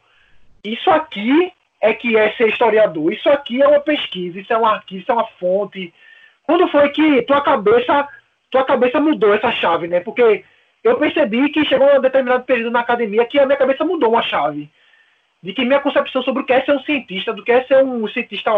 isso 0.63 0.89
aqui 0.89 1.51
é 1.81 1.93
que 1.93 2.15
é 2.15 2.31
ser 2.33 2.49
historiador, 2.49 3.11
isso 3.11 3.27
aqui 3.29 3.61
é 3.61 3.67
uma 3.67 3.79
pesquisa, 3.79 4.39
isso 4.39 4.53
é 4.53 4.57
um 4.57 4.65
arquivo, 4.65 5.01
isso 5.01 5.11
é 5.11 5.15
uma 5.15 5.27
fonte, 5.39 5.93
quando 6.43 6.67
foi 6.67 6.89
que 6.89 7.21
tua 7.23 7.41
cabeça, 7.41 8.07
tua 8.51 8.63
cabeça 8.63 8.99
mudou 8.99 9.33
essa 9.33 9.51
chave, 9.51 9.87
né? 9.87 9.99
Porque 9.99 10.43
eu 10.83 10.97
percebi 10.97 11.49
que 11.49 11.65
chegou 11.65 11.95
um 11.95 12.01
determinado 12.01 12.43
período 12.43 12.71
na 12.71 12.81
academia 12.81 13.25
que 13.25 13.39
a 13.39 13.45
minha 13.45 13.57
cabeça 13.57 13.85
mudou 13.85 14.09
uma 14.09 14.21
chave. 14.23 14.69
De 15.41 15.53
que 15.53 15.65
minha 15.65 15.79
concepção 15.79 16.21
sobre 16.23 16.43
o 16.43 16.45
que 16.45 16.53
é 16.53 16.63
ser 16.63 16.73
um 16.73 16.83
cientista, 16.83 17.33
do 17.33 17.43
que 17.43 17.51
é 17.51 17.63
ser 17.65 17.83
um 17.83 18.07
cientista 18.07 18.51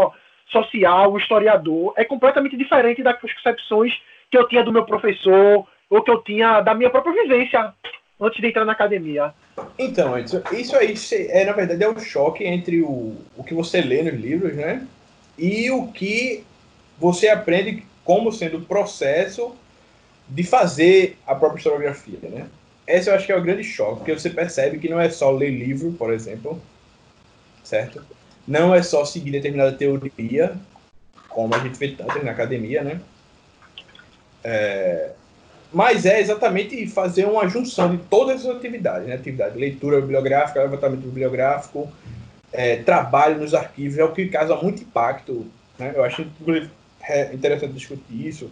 social, 0.48 1.14
um 1.14 1.18
historiador, 1.18 1.94
é 1.98 2.04
completamente 2.04 2.56
diferente 2.56 3.02
das 3.02 3.20
concepções 3.20 3.94
que 4.30 4.38
eu 4.38 4.48
tinha 4.48 4.64
do 4.64 4.72
meu 4.72 4.86
professor, 4.86 5.68
ou 5.90 6.02
que 6.02 6.12
eu 6.12 6.22
tinha 6.22 6.62
da 6.62 6.74
minha 6.74 6.90
própria 6.90 7.14
vivência 7.24 7.74
antes 8.20 8.40
de 8.40 8.48
entrar 8.48 8.66
na 8.66 8.74
academia. 8.74 9.34
Então, 9.78 10.18
isso 10.18 10.76
aí 10.76 10.96
é, 11.30 11.46
na 11.46 11.54
verdade, 11.54 11.84
é 11.84 11.90
um 11.90 12.00
choque 12.00 12.44
entre 12.44 12.82
o, 12.82 13.16
o 13.38 13.44
que 13.44 13.54
você 13.54 13.82
lê 13.82 14.04
nos 14.04 14.14
livros, 14.14 14.56
né? 14.56 14.86
E 15.38 15.70
o 15.72 15.88
que 15.92 16.46
você 17.00 17.28
aprende 17.28 17.86
como 18.04 18.32
sendo 18.32 18.58
o 18.58 18.62
processo 18.62 19.56
de 20.28 20.44
fazer 20.44 21.18
a 21.26 21.36
própria 21.36 21.58
historiografia, 21.58 22.20
né? 22.24 22.48
esse 22.88 23.10
eu 23.10 23.16
acho 23.16 23.26
que 23.26 23.32
é 23.32 23.38
o 23.38 23.42
grande 23.42 23.64
choque, 23.64 23.98
porque 23.98 24.14
você 24.14 24.30
percebe 24.30 24.78
que 24.78 24.90
não 24.90 25.00
é 25.00 25.10
só 25.10 25.32
ler 25.32 25.50
livro, 25.50 25.92
por 25.94 26.14
exemplo, 26.14 26.62
certo? 27.64 28.02
Não 28.48 28.74
é 28.76 28.84
só 28.84 29.04
seguir 29.04 29.32
determinada 29.32 29.72
teoria, 29.72 30.56
como 31.30 31.56
a 31.56 31.60
gente 31.60 31.78
vê 31.78 31.90
tanto 31.90 32.24
na 32.24 32.32
academia, 32.32 32.84
né? 32.84 33.02
É, 34.44 35.12
mas 35.74 36.06
é 36.06 36.22
exatamente 36.22 36.88
fazer 36.88 37.26
uma 37.26 37.50
junção 37.50 37.96
de 37.96 38.04
todas 38.04 38.46
as 38.46 38.56
atividades, 38.56 39.08
né? 39.08 39.16
Atividade 39.16 39.58
leitura 39.58 40.00
bibliográfica, 40.00 40.62
levantamento 40.62 41.02
bibliográfico, 41.02 41.92
é, 42.54 42.78
trabalho 42.78 43.40
nos 43.40 43.56
arquivos, 43.56 43.98
é 43.98 44.04
o 44.04 44.12
que 44.12 44.28
causa 44.28 44.56
muito 44.56 44.84
impacto. 44.84 45.48
Né? 45.80 45.92
Eu 45.96 46.04
acho 46.04 46.26
é 47.08 47.34
interessante 47.34 47.74
discutir 47.74 48.28
isso, 48.28 48.52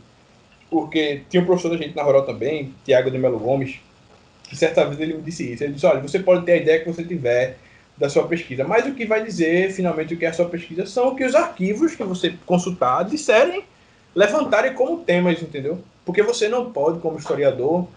porque 0.70 1.22
tinha 1.30 1.42
um 1.42 1.46
professor 1.46 1.70
da 1.70 1.78
gente 1.78 1.96
na 1.96 2.04
Rural 2.04 2.26
também, 2.26 2.74
Tiago 2.84 3.12
de 3.12 3.18
Melo 3.18 3.40
Gomes, 3.40 3.80
que 4.44 4.56
certa 4.56 4.86
vez 4.86 5.00
ele 5.00 5.16
me 5.16 5.22
disse 5.22 5.54
isso. 5.54 5.64
Ele 5.64 5.74
disse: 5.74 5.86
olha, 5.86 6.02
você 6.02 6.20
pode 6.20 6.46
ter 6.46 6.54
a 6.54 6.58
ideia 6.58 6.80
que 6.80 6.92
você 6.92 7.04
tiver 7.04 7.58
da 7.98 8.10
sua 8.10 8.28
pesquisa, 8.28 8.64
mas 8.64 8.88
o 8.88 8.94
que 8.94 9.06
vai 9.06 9.24
dizer 9.24 9.72
finalmente 9.72 10.14
o 10.14 10.18
que 10.18 10.26
é 10.26 10.30
a 10.30 10.34
sua 10.34 10.50
pesquisa 10.50 10.86
são 10.86 11.10
o 11.10 11.16
que 11.16 11.24
os 11.24 11.36
arquivos 11.36 11.96
que 11.96 12.04
você 12.04 12.34
consultar 12.46 13.04
disserem, 13.04 13.64
levantarem 14.16 14.74
como 14.74 15.04
temas, 15.04 15.42
entendeu? 15.42 15.84
Porque 16.04 16.24
você 16.24 16.50
não 16.50 16.72
pode, 16.72 17.00
como 17.00 17.20
historiador, 17.20 17.88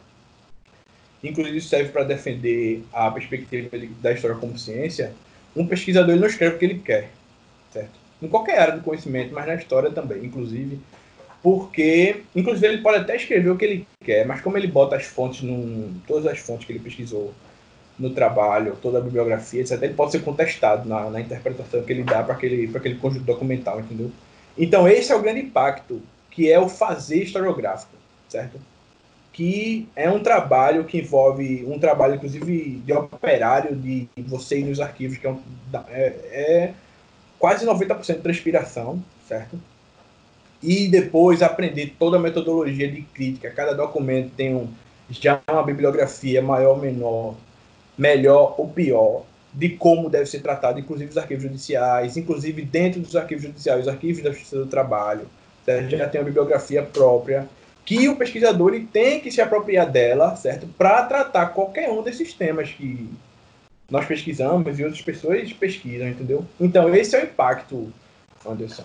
inclusive 1.24 1.60
serve 1.62 1.90
para 1.90 2.04
defender 2.04 2.84
a 2.92 3.10
perspectiva 3.10 3.70
da 4.02 4.12
história 4.12 4.36
como 4.36 4.58
ciência, 4.58 5.14
um 5.56 5.66
pesquisador 5.66 6.14
não 6.16 6.26
escreve 6.26 6.56
o 6.56 6.58
que 6.58 6.64
ele 6.66 6.78
quer, 6.78 7.10
certo? 7.72 8.05
Em 8.22 8.28
qualquer 8.28 8.58
área 8.58 8.74
do 8.76 8.82
conhecimento, 8.82 9.34
mas 9.34 9.46
na 9.46 9.54
história 9.54 9.90
também, 9.90 10.24
inclusive, 10.24 10.80
porque, 11.42 12.22
inclusive, 12.34 12.66
ele 12.66 12.82
pode 12.82 12.98
até 12.98 13.16
escrever 13.16 13.50
o 13.50 13.56
que 13.56 13.64
ele 13.64 13.88
quer, 14.02 14.26
mas 14.26 14.40
como 14.40 14.56
ele 14.56 14.66
bota 14.66 14.96
as 14.96 15.04
fontes, 15.04 15.42
num, 15.42 15.94
todas 16.06 16.26
as 16.26 16.38
fontes 16.38 16.66
que 16.66 16.72
ele 16.72 16.80
pesquisou 16.80 17.32
no 17.98 18.10
trabalho, 18.10 18.76
toda 18.80 18.98
a 18.98 19.00
bibliografia, 19.00 19.60
etc., 19.60 19.82
ele 19.82 19.94
pode 19.94 20.12
ser 20.12 20.22
contestado 20.22 20.88
na, 20.88 21.10
na 21.10 21.20
interpretação 21.20 21.82
que 21.82 21.92
ele 21.92 22.04
dá 22.04 22.22
para 22.22 22.34
aquele, 22.34 22.70
aquele 22.74 22.96
conjunto 22.96 23.24
documental, 23.24 23.80
entendeu? 23.80 24.10
Então, 24.56 24.88
esse 24.88 25.12
é 25.12 25.14
o 25.14 25.22
grande 25.22 25.40
impacto, 25.40 26.00
que 26.30 26.50
é 26.50 26.58
o 26.58 26.68
fazer 26.68 27.22
historiográfico, 27.22 27.92
certo? 28.28 28.58
que 29.36 29.86
é 29.94 30.10
um 30.10 30.22
trabalho 30.22 30.84
que 30.84 30.96
envolve 30.96 31.62
um 31.68 31.78
trabalho, 31.78 32.14
inclusive, 32.14 32.80
de 32.82 32.92
operário, 32.94 33.76
de 33.76 34.08
você 34.16 34.60
ir 34.60 34.64
nos 34.64 34.80
arquivos, 34.80 35.18
que 35.18 35.26
é, 35.26 35.30
um, 35.30 35.38
é, 35.90 36.06
é 36.30 36.72
quase 37.46 37.64
90% 37.64 38.16
de 38.16 38.22
transpiração, 38.22 39.00
certo? 39.28 39.56
E 40.60 40.88
depois 40.88 41.42
aprender 41.42 41.94
toda 41.96 42.16
a 42.16 42.20
metodologia 42.20 42.90
de 42.90 43.02
crítica. 43.02 43.48
Cada 43.52 43.72
documento 43.72 44.32
tem 44.36 44.52
um, 44.52 44.66
já 45.08 45.40
uma 45.48 45.62
bibliografia 45.62 46.42
maior, 46.42 46.80
menor, 46.80 47.36
melhor 47.96 48.56
ou 48.58 48.66
pior, 48.66 49.22
de 49.54 49.68
como 49.68 50.10
deve 50.10 50.26
ser 50.26 50.40
tratado, 50.40 50.80
inclusive 50.80 51.08
os 51.08 51.16
arquivos 51.16 51.44
judiciais, 51.44 52.16
inclusive 52.16 52.62
dentro 52.62 53.00
dos 53.00 53.14
arquivos 53.14 53.44
judiciais, 53.44 53.82
os 53.82 53.88
arquivos 53.88 54.24
da 54.24 54.32
Justiça 54.32 54.56
do 54.56 54.66
Trabalho, 54.66 55.28
certo? 55.64 55.90
já 55.90 56.08
tem 56.08 56.20
uma 56.20 56.24
bibliografia 56.24 56.82
própria 56.82 57.48
que 57.84 58.08
o 58.08 58.16
pesquisador 58.16 58.74
ele 58.74 58.88
tem 58.92 59.20
que 59.20 59.30
se 59.30 59.40
apropriar 59.40 59.88
dela, 59.88 60.34
certo? 60.34 60.66
Para 60.76 61.04
tratar 61.04 61.46
qualquer 61.50 61.88
um 61.90 62.02
desses 62.02 62.32
temas 62.32 62.70
que 62.70 63.08
nós 63.90 64.06
pesquisamos 64.06 64.78
e 64.78 64.84
outras 64.84 65.02
pessoas 65.02 65.52
pesquisam, 65.52 66.08
entendeu? 66.08 66.44
Então, 66.60 66.94
esse 66.94 67.16
é 67.16 67.20
o 67.20 67.24
impacto, 67.24 67.92
Anderson, 68.44 68.84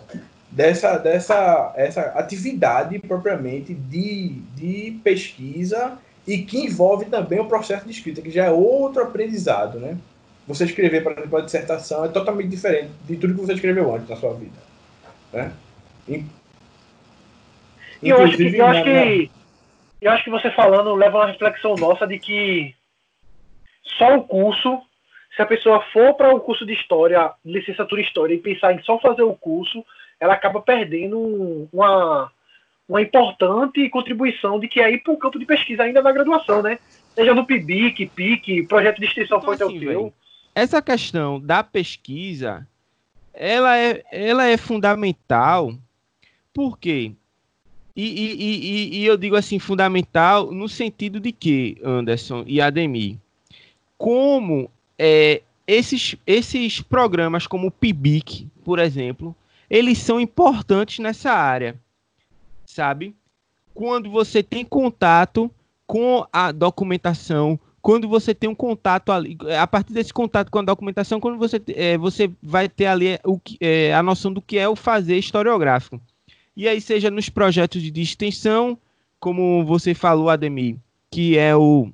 dessa, 0.49 0.97
dessa 0.97 1.73
essa 1.75 2.01
atividade 2.11 2.99
propriamente 2.99 3.73
de, 3.73 4.29
de 4.55 4.99
pesquisa 5.03 5.97
e 6.27 6.39
que 6.39 6.65
envolve 6.65 7.05
também 7.05 7.39
o 7.39 7.47
processo 7.47 7.85
de 7.85 7.91
escrita, 7.91 8.21
que 8.21 8.29
já 8.29 8.45
é 8.45 8.51
outro 8.51 9.01
aprendizado, 9.01 9.79
né? 9.79 9.97
Você 10.47 10.65
escrever, 10.65 11.01
por 11.01 11.13
exemplo, 11.13 11.37
a 11.37 11.41
dissertação 11.41 12.05
é 12.05 12.09
totalmente 12.09 12.49
diferente 12.49 12.91
de 13.07 13.15
tudo 13.15 13.33
que 13.33 13.41
você 13.41 13.53
escreveu 13.53 13.93
antes 13.93 14.09
na 14.09 14.15
sua 14.15 14.33
vida, 14.33 14.57
né? 15.31 15.51
E 16.07 18.09
eu 18.09 18.21
acho, 18.21 18.37
que, 18.37 18.55
eu, 18.55 18.65
acho 18.65 18.83
que, 18.83 19.31
eu 20.01 20.11
acho 20.11 20.23
que 20.23 20.29
você 20.29 20.51
falando 20.51 20.95
leva 20.95 21.19
uma 21.19 21.27
reflexão 21.27 21.75
nossa 21.75 22.07
de 22.07 22.17
que 22.17 22.75
só 23.83 24.17
o 24.17 24.23
curso, 24.23 24.81
se 25.35 25.41
a 25.41 25.45
pessoa 25.45 25.81
for 25.93 26.13
para 26.15 26.33
o 26.33 26.39
curso 26.39 26.65
de 26.65 26.73
história, 26.73 27.31
licenciatura 27.45 28.01
em 28.01 28.03
história, 28.03 28.33
e 28.33 28.39
pensar 28.39 28.73
em 28.73 28.81
só 28.83 28.99
fazer 28.99 29.23
o 29.23 29.33
curso, 29.33 29.83
ela 30.19 30.33
acaba 30.33 30.61
perdendo 30.61 31.67
uma, 31.71 32.31
uma 32.87 33.01
importante 33.01 33.89
contribuição 33.89 34.59
de 34.59 34.67
que 34.67 34.81
é 34.81 34.91
ir 34.91 34.99
para 34.99 35.13
o 35.13 35.17
campo 35.17 35.39
de 35.39 35.45
pesquisa 35.45 35.83
ainda 35.83 36.01
na 36.01 36.11
graduação, 36.11 36.61
né? 36.61 36.79
Seja 37.15 37.33
no 37.33 37.45
PIBIC, 37.45 38.07
PIC, 38.07 38.67
projeto 38.67 38.99
de 38.99 39.05
extensão 39.05 39.37
então, 39.37 39.41
foi 39.41 39.55
assim, 39.55 39.77
o 39.77 39.79
teu. 39.79 40.13
Essa 40.53 40.81
questão 40.81 41.39
da 41.39 41.63
pesquisa, 41.63 42.67
ela 43.33 43.77
é, 43.77 44.03
ela 44.11 44.45
é 44.45 44.57
fundamental, 44.57 45.73
porque 46.53 47.13
e, 47.95 48.03
e, 48.03 48.35
e, 48.41 48.99
e, 48.99 49.05
eu 49.05 49.17
digo 49.17 49.35
assim, 49.35 49.59
fundamental 49.59 50.51
no 50.51 50.67
sentido 50.67 51.19
de 51.19 51.31
que, 51.31 51.77
Anderson 51.83 52.43
e 52.47 52.61
Ademir, 52.61 53.17
como 53.97 54.71
é, 55.03 55.41
esses, 55.65 56.15
esses 56.27 56.79
programas 56.79 57.47
como 57.47 57.67
o 57.67 57.71
PIBIC, 57.71 58.47
por 58.63 58.77
exemplo, 58.77 59.35
eles 59.67 59.97
são 59.97 60.21
importantes 60.21 60.99
nessa 60.99 61.31
área, 61.31 61.75
sabe? 62.63 63.15
Quando 63.73 64.11
você 64.11 64.43
tem 64.43 64.63
contato 64.63 65.49
com 65.87 66.23
a 66.31 66.51
documentação, 66.51 67.59
quando 67.81 68.07
você 68.07 68.35
tem 68.35 68.47
um 68.47 68.53
contato 68.53 69.11
ali, 69.11 69.35
a 69.59 69.65
partir 69.65 69.91
desse 69.91 70.13
contato 70.13 70.51
com 70.51 70.59
a 70.59 70.63
documentação, 70.63 71.19
quando 71.19 71.39
você, 71.39 71.59
é, 71.69 71.97
você 71.97 72.29
vai 72.43 72.69
ter 72.69 72.85
ali 72.85 73.19
o, 73.25 73.39
é, 73.59 73.91
a 73.95 74.03
noção 74.03 74.31
do 74.31 74.41
que 74.41 74.59
é 74.59 74.69
o 74.69 74.75
fazer 74.75 75.17
historiográfico. 75.17 75.99
E 76.55 76.67
aí, 76.67 76.79
seja 76.79 77.09
nos 77.09 77.27
projetos 77.27 77.81
de 77.81 78.01
extensão, 78.01 78.77
como 79.19 79.65
você 79.65 79.95
falou, 79.95 80.29
Ademir, 80.29 80.75
que 81.09 81.37
é 81.37 81.55
o, 81.55 81.91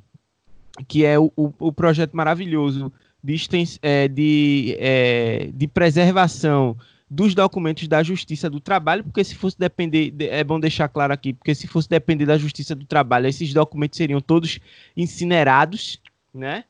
que 0.88 1.06
é 1.06 1.18
o, 1.18 1.32
o, 1.36 1.72
projeto 1.72 2.16
maravilhoso 2.16 2.92
de, 3.24 3.34
extens, 3.34 3.80
é, 3.82 4.08
de, 4.08 4.76
é, 4.80 5.50
de 5.54 5.68
preservação 5.68 6.78
dos 7.10 7.34
documentos 7.34 7.88
da 7.88 8.04
Justiça 8.04 8.50
do 8.50 8.60
Trabalho, 8.60 9.04
porque 9.04 9.24
se 9.24 9.34
fosse 9.34 9.58
depender, 9.58 10.14
é 10.20 10.44
bom 10.44 10.60
deixar 10.60 10.90
claro 10.90 11.14
aqui, 11.14 11.34
porque 11.34 11.56
se 11.56 11.66
fosse 11.66 11.88
depender 11.88 12.26
da 12.26 12.38
Justiça 12.38 12.76
do 12.76 12.86
Trabalho, 12.86 13.28
esses 13.28 13.54
documentos 13.54 13.98
seriam 13.98 14.20
todos 14.20 14.60
incinerados, 14.96 16.02
né? 16.34 16.66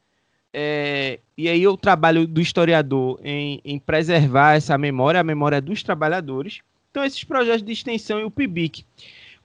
É, 0.54 1.20
e 1.38 1.50
aí 1.50 1.68
o 1.68 1.76
trabalho 1.76 2.26
do 2.26 2.40
historiador 2.40 3.20
em, 3.24 3.60
em 3.66 3.78
preservar 3.78 4.56
essa 4.56 4.78
memória, 4.78 5.20
a 5.20 5.24
memória 5.24 5.62
dos 5.62 5.84
trabalhadores, 5.84 6.62
então, 6.98 7.06
esses 7.06 7.24
projetos 7.24 7.62
de 7.62 7.72
extensão 7.72 8.20
e 8.20 8.24
o 8.24 8.32
PIBIC. 8.32 8.84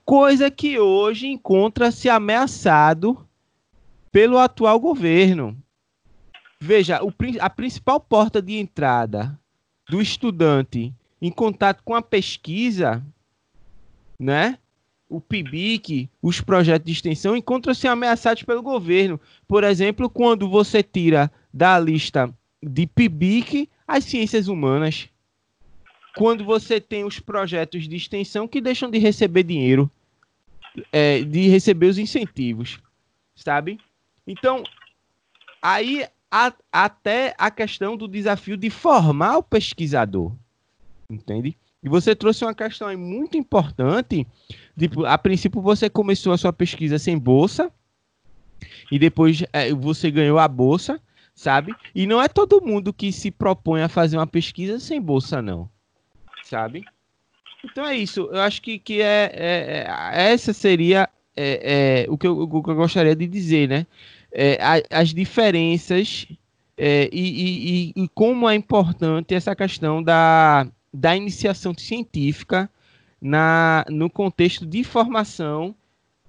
Coisa 0.03 0.49
que 0.49 0.79
hoje 0.79 1.27
encontra-se 1.27 2.09
ameaçado 2.09 3.27
pelo 4.13 4.37
atual 4.37 4.79
governo. 4.79 5.57
Veja, 6.61 7.03
o, 7.03 7.11
a 7.41 7.49
principal 7.49 7.99
porta 7.99 8.41
de 8.41 8.53
entrada 8.53 9.37
do 9.89 9.99
estudante 10.01 10.93
em 11.19 11.31
contato 11.31 11.81
com 11.83 11.95
a 11.95 12.01
pesquisa, 12.01 13.03
né? 14.19 14.57
O 15.09 15.19
PIBIC, 15.19 16.09
os 16.21 16.39
projetos 16.39 16.85
de 16.85 16.91
extensão 16.93 17.35
encontram-se 17.35 17.87
ameaçados 17.87 18.43
pelo 18.43 18.61
governo. 18.61 19.19
Por 19.47 19.63
exemplo, 19.63 20.09
quando 20.09 20.47
você 20.49 20.81
tira 20.81 21.31
da 21.53 21.77
lista 21.79 22.33
de 22.61 22.87
PIBIC 22.87 23.69
as 23.87 24.05
ciências 24.05 24.47
humanas 24.47 25.09
quando 26.15 26.45
você 26.45 26.79
tem 26.79 27.03
os 27.03 27.19
projetos 27.19 27.87
de 27.87 27.95
extensão 27.95 28.47
que 28.47 28.61
deixam 28.61 28.89
de 28.89 28.99
receber 28.99 29.43
dinheiro, 29.43 29.89
é, 30.91 31.23
de 31.23 31.47
receber 31.47 31.87
os 31.87 31.97
incentivos, 31.97 32.79
sabe? 33.35 33.79
Então, 34.27 34.63
aí 35.61 36.05
a, 36.31 36.53
até 36.71 37.35
a 37.37 37.51
questão 37.51 37.97
do 37.97 38.07
desafio 38.07 38.57
de 38.57 38.69
formar 38.69 39.37
o 39.37 39.43
pesquisador, 39.43 40.31
entende? 41.09 41.57
E 41.83 41.89
você 41.89 42.15
trouxe 42.15 42.45
uma 42.45 42.55
questão 42.55 42.87
aí 42.87 42.95
muito 42.95 43.37
importante. 43.37 44.25
Tipo, 44.77 45.05
a 45.05 45.17
princípio 45.17 45.61
você 45.61 45.89
começou 45.89 46.31
a 46.31 46.37
sua 46.37 46.53
pesquisa 46.53 46.97
sem 46.97 47.17
bolsa 47.17 47.71
e 48.89 48.97
depois 48.97 49.43
é, 49.51 49.73
você 49.73 50.09
ganhou 50.09 50.39
a 50.39 50.47
bolsa, 50.47 51.01
sabe? 51.35 51.75
E 51.93 52.07
não 52.07 52.21
é 52.21 52.29
todo 52.29 52.65
mundo 52.65 52.93
que 52.93 53.11
se 53.11 53.29
propõe 53.29 53.81
a 53.81 53.89
fazer 53.89 54.17
uma 54.17 54.25
pesquisa 54.25 54.79
sem 54.79 55.01
bolsa, 55.01 55.41
não 55.41 55.69
sabe? 56.43 56.85
Então 57.63 57.85
é 57.85 57.95
isso. 57.95 58.29
Eu 58.31 58.41
acho 58.41 58.61
que, 58.61 58.77
que 58.77 59.01
é, 59.01 59.31
é, 59.33 59.87
é 59.87 60.33
essa 60.33 60.53
seria 60.53 61.09
é, 61.35 62.03
é, 62.05 62.11
o, 62.11 62.17
que 62.17 62.27
eu, 62.27 62.39
eu, 62.41 62.47
gostaria 62.47 63.15
de 63.15 63.25
dizer, 63.25 63.67
né? 63.67 63.87
É, 64.35 64.57
as 64.89 65.13
diferenças 65.13 66.27
é, 66.75 67.07
e, 67.13 67.91
e, 67.95 68.03
e, 68.03 68.07
como 68.09 68.49
é 68.49 68.55
importante 68.55 69.35
essa 69.35 69.55
questão 69.55 70.01
da, 70.01 70.67
da 70.91 71.15
iniciação 71.15 71.73
científica 71.77 72.69
na, 73.21 73.85
no 73.89 74.09
contexto 74.09 74.65
de 74.65 74.83
formação 74.83 75.75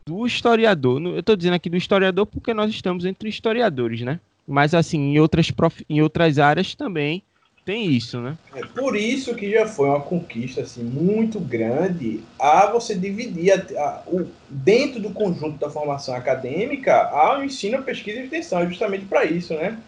do 0.06 0.26
historiador. 0.26 1.00
Eu 1.02 1.20
estou 1.20 1.34
dizendo 1.34 1.54
aqui 1.54 1.70
do 1.70 1.78
historiador 1.78 2.26
porque 2.26 2.52
nós 2.52 2.70
estamos 2.70 3.06
entre 3.06 3.28
historiadores, 3.28 4.02
né? 4.02 4.20
Mas 4.46 4.74
assim, 4.74 5.14
em 5.14 5.18
outras, 5.18 5.50
prof... 5.50 5.82
em 5.88 6.02
outras 6.02 6.38
áreas 6.38 6.74
também 6.74 7.22
tem 7.64 7.90
isso, 7.90 8.20
né? 8.20 8.36
É 8.54 8.64
por 8.64 8.94
isso 8.94 9.34
que 9.34 9.50
já 9.50 9.66
foi 9.66 9.88
uma 9.88 10.00
conquista 10.00 10.60
assim, 10.60 10.82
muito 10.82 11.40
grande 11.40 12.22
a 12.38 12.66
você 12.66 12.94
dividir 12.94 13.52
a, 13.52 13.80
a, 13.80 14.02
o, 14.06 14.26
dentro 14.50 15.00
do 15.00 15.10
conjunto 15.10 15.58
da 15.58 15.70
formação 15.70 16.14
acadêmica 16.14 17.08
ao 17.08 17.42
ensino, 17.42 17.82
pesquisa 17.82 18.20
e 18.20 18.24
extensão, 18.24 18.60
é 18.60 18.66
justamente 18.66 19.06
para 19.06 19.24
isso, 19.24 19.54
né? 19.54 19.78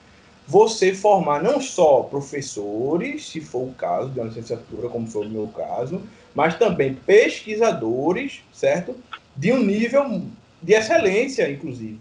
Você 0.48 0.94
formar 0.94 1.42
não 1.42 1.60
só 1.60 2.02
professores, 2.02 3.26
se 3.28 3.40
for 3.40 3.68
o 3.68 3.74
caso 3.74 4.08
de 4.10 4.20
uma 4.20 4.28
licenciatura, 4.28 4.88
como 4.88 5.06
foi 5.06 5.26
o 5.26 5.30
meu 5.30 5.48
caso, 5.48 6.00
mas 6.34 6.56
também 6.56 6.94
pesquisadores, 6.94 8.40
certo? 8.52 8.96
De 9.36 9.52
um 9.52 9.62
nível 9.62 10.22
de 10.62 10.72
excelência, 10.72 11.50
inclusive, 11.50 11.98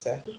certo? 0.00 0.32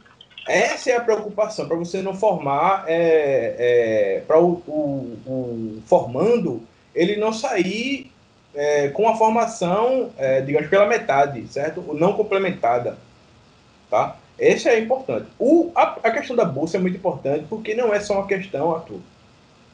Essa 0.47 0.91
é 0.91 0.95
a 0.95 1.01
preocupação, 1.01 1.67
para 1.67 1.77
você 1.77 2.01
não 2.01 2.15
formar, 2.15 2.85
é, 2.87 3.55
é, 3.59 4.23
para 4.27 4.39
o, 4.39 4.53
o, 4.67 5.17
o, 5.25 5.83
formando, 5.85 6.63
ele 6.95 7.15
não 7.15 7.31
sair 7.31 8.11
é, 8.53 8.89
com 8.89 9.07
a 9.07 9.15
formação, 9.15 10.09
é, 10.17 10.41
digamos, 10.41 10.67
pela 10.67 10.87
metade, 10.87 11.45
certo? 11.47 11.81
Não 11.93 12.13
complementada, 12.13 12.97
tá? 13.89 14.17
Esse 14.37 14.67
é 14.67 14.79
importante. 14.79 15.27
O, 15.37 15.71
a, 15.75 15.99
a, 16.03 16.11
questão 16.11 16.35
da 16.35 16.43
bolsa 16.43 16.77
é 16.77 16.79
muito 16.79 16.97
importante, 16.97 17.45
porque 17.47 17.75
não 17.75 17.93
é 17.93 17.99
só 17.99 18.15
uma 18.15 18.27
questão, 18.27 18.73
Arthur, 18.73 18.99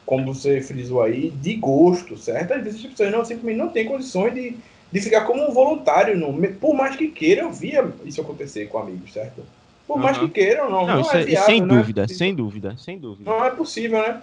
como 0.06 0.34
você 0.34 0.62
frisou 0.62 1.02
aí, 1.02 1.30
de 1.30 1.56
gosto, 1.56 2.18
certo? 2.18 2.54
Às 2.54 2.64
vezes 2.64 2.84
as 2.84 2.92
pessoas 2.92 3.12
não, 3.12 3.24
simplesmente 3.24 3.58
não 3.58 3.70
têm 3.70 3.86
condições 3.86 4.34
de, 4.34 4.58
de 4.92 5.02
ficar 5.02 5.22
como 5.22 5.50
um 5.50 5.54
voluntário, 5.54 6.18
no, 6.18 6.34
por 6.56 6.74
mais 6.74 6.98
que 6.98 7.08
queira, 7.08 7.42
eu 7.42 7.52
via 7.52 7.90
isso 8.04 8.20
acontecer 8.20 8.68
com 8.68 8.78
amigos, 8.78 9.14
certo? 9.14 9.42
Por 9.88 9.98
mais 9.98 10.18
que 10.18 10.28
queiram, 10.28 10.70
não, 10.70 10.86
não, 10.86 11.02
não 11.02 11.12
é, 11.12 11.22
é 11.22 11.26
viável, 11.26 11.46
Sem 11.46 11.66
dúvida, 11.66 12.04
é 12.04 12.08
sem 12.08 12.36
dúvida, 12.36 12.76
sem 12.78 13.00
dúvida. 13.00 13.32
Não 13.32 13.46
é 13.46 13.50
possível, 13.52 14.02
né? 14.02 14.22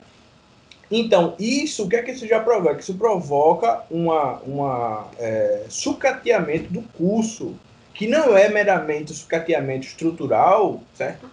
Então, 0.91 1.35
isso, 1.39 1.85
o 1.85 1.89
que 1.89 1.97
é 1.97 2.03
que 2.03 2.11
isso 2.11 2.27
já 2.27 2.39
provoca? 2.39 2.79
Isso 2.79 2.95
provoca 2.95 3.83
uma, 3.91 4.35
uma 4.41 5.09
é, 5.19 5.65
sucateamento 5.71 6.71
do 6.71 6.83
curso, 6.83 7.55
que 7.95 8.07
não 8.07 8.37
é 8.37 8.51
meramente 8.51 9.15
sucateamento 9.15 9.87
estrutural, 9.87 10.83
certo? 10.95 11.31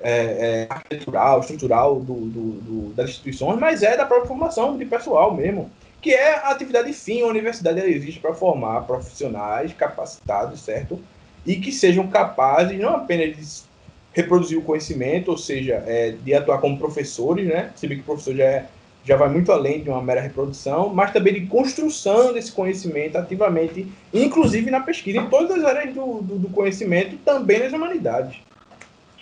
É, 0.00 0.10
é, 0.10 0.66
arquitetural, 0.68 1.40
estrutural 1.40 2.00
do, 2.00 2.14
do, 2.14 2.50
do, 2.60 2.94
das 2.94 3.10
instituições, 3.10 3.58
mas 3.58 3.82
é 3.82 3.96
da 3.96 4.04
própria 4.04 4.28
formação 4.28 4.76
de 4.76 4.84
pessoal 4.84 5.34
mesmo, 5.34 5.70
que 6.00 6.12
é 6.12 6.34
a 6.34 6.50
atividade 6.50 6.92
fim, 6.92 7.22
a 7.22 7.26
universidade 7.26 7.80
existe 7.80 8.20
para 8.20 8.34
formar 8.34 8.82
profissionais 8.82 9.72
capacitados, 9.72 10.60
certo? 10.60 11.00
E 11.46 11.56
que 11.56 11.72
sejam 11.72 12.06
capazes 12.08 12.78
não 12.78 12.96
apenas 12.96 13.36
de 13.36 13.72
reproduzir 14.14 14.58
o 14.58 14.62
conhecimento, 14.62 15.30
ou 15.30 15.38
seja, 15.38 15.82
é, 15.86 16.10
de 16.10 16.34
atuar 16.34 16.58
como 16.58 16.78
professores, 16.78 17.46
né? 17.46 17.72
Se 17.76 17.86
bem 17.86 17.98
que 17.98 18.02
o 18.02 18.06
professor 18.06 18.34
já, 18.34 18.44
é, 18.44 18.66
já 19.04 19.16
vai 19.16 19.28
muito 19.28 19.50
além 19.50 19.82
de 19.82 19.90
uma 19.90 20.02
mera 20.02 20.20
reprodução, 20.20 20.90
mas 20.90 21.12
também 21.12 21.34
de 21.34 21.46
construção 21.46 22.32
desse 22.32 22.52
conhecimento 22.52 23.16
ativamente, 23.16 23.90
inclusive 24.12 24.70
na 24.70 24.80
pesquisa, 24.80 25.18
em 25.18 25.28
todas 25.28 25.58
as 25.58 25.64
áreas 25.64 25.94
do, 25.94 26.20
do, 26.22 26.38
do 26.38 26.48
conhecimento, 26.50 27.16
também 27.24 27.58
nas 27.60 27.72
humanidades, 27.72 28.36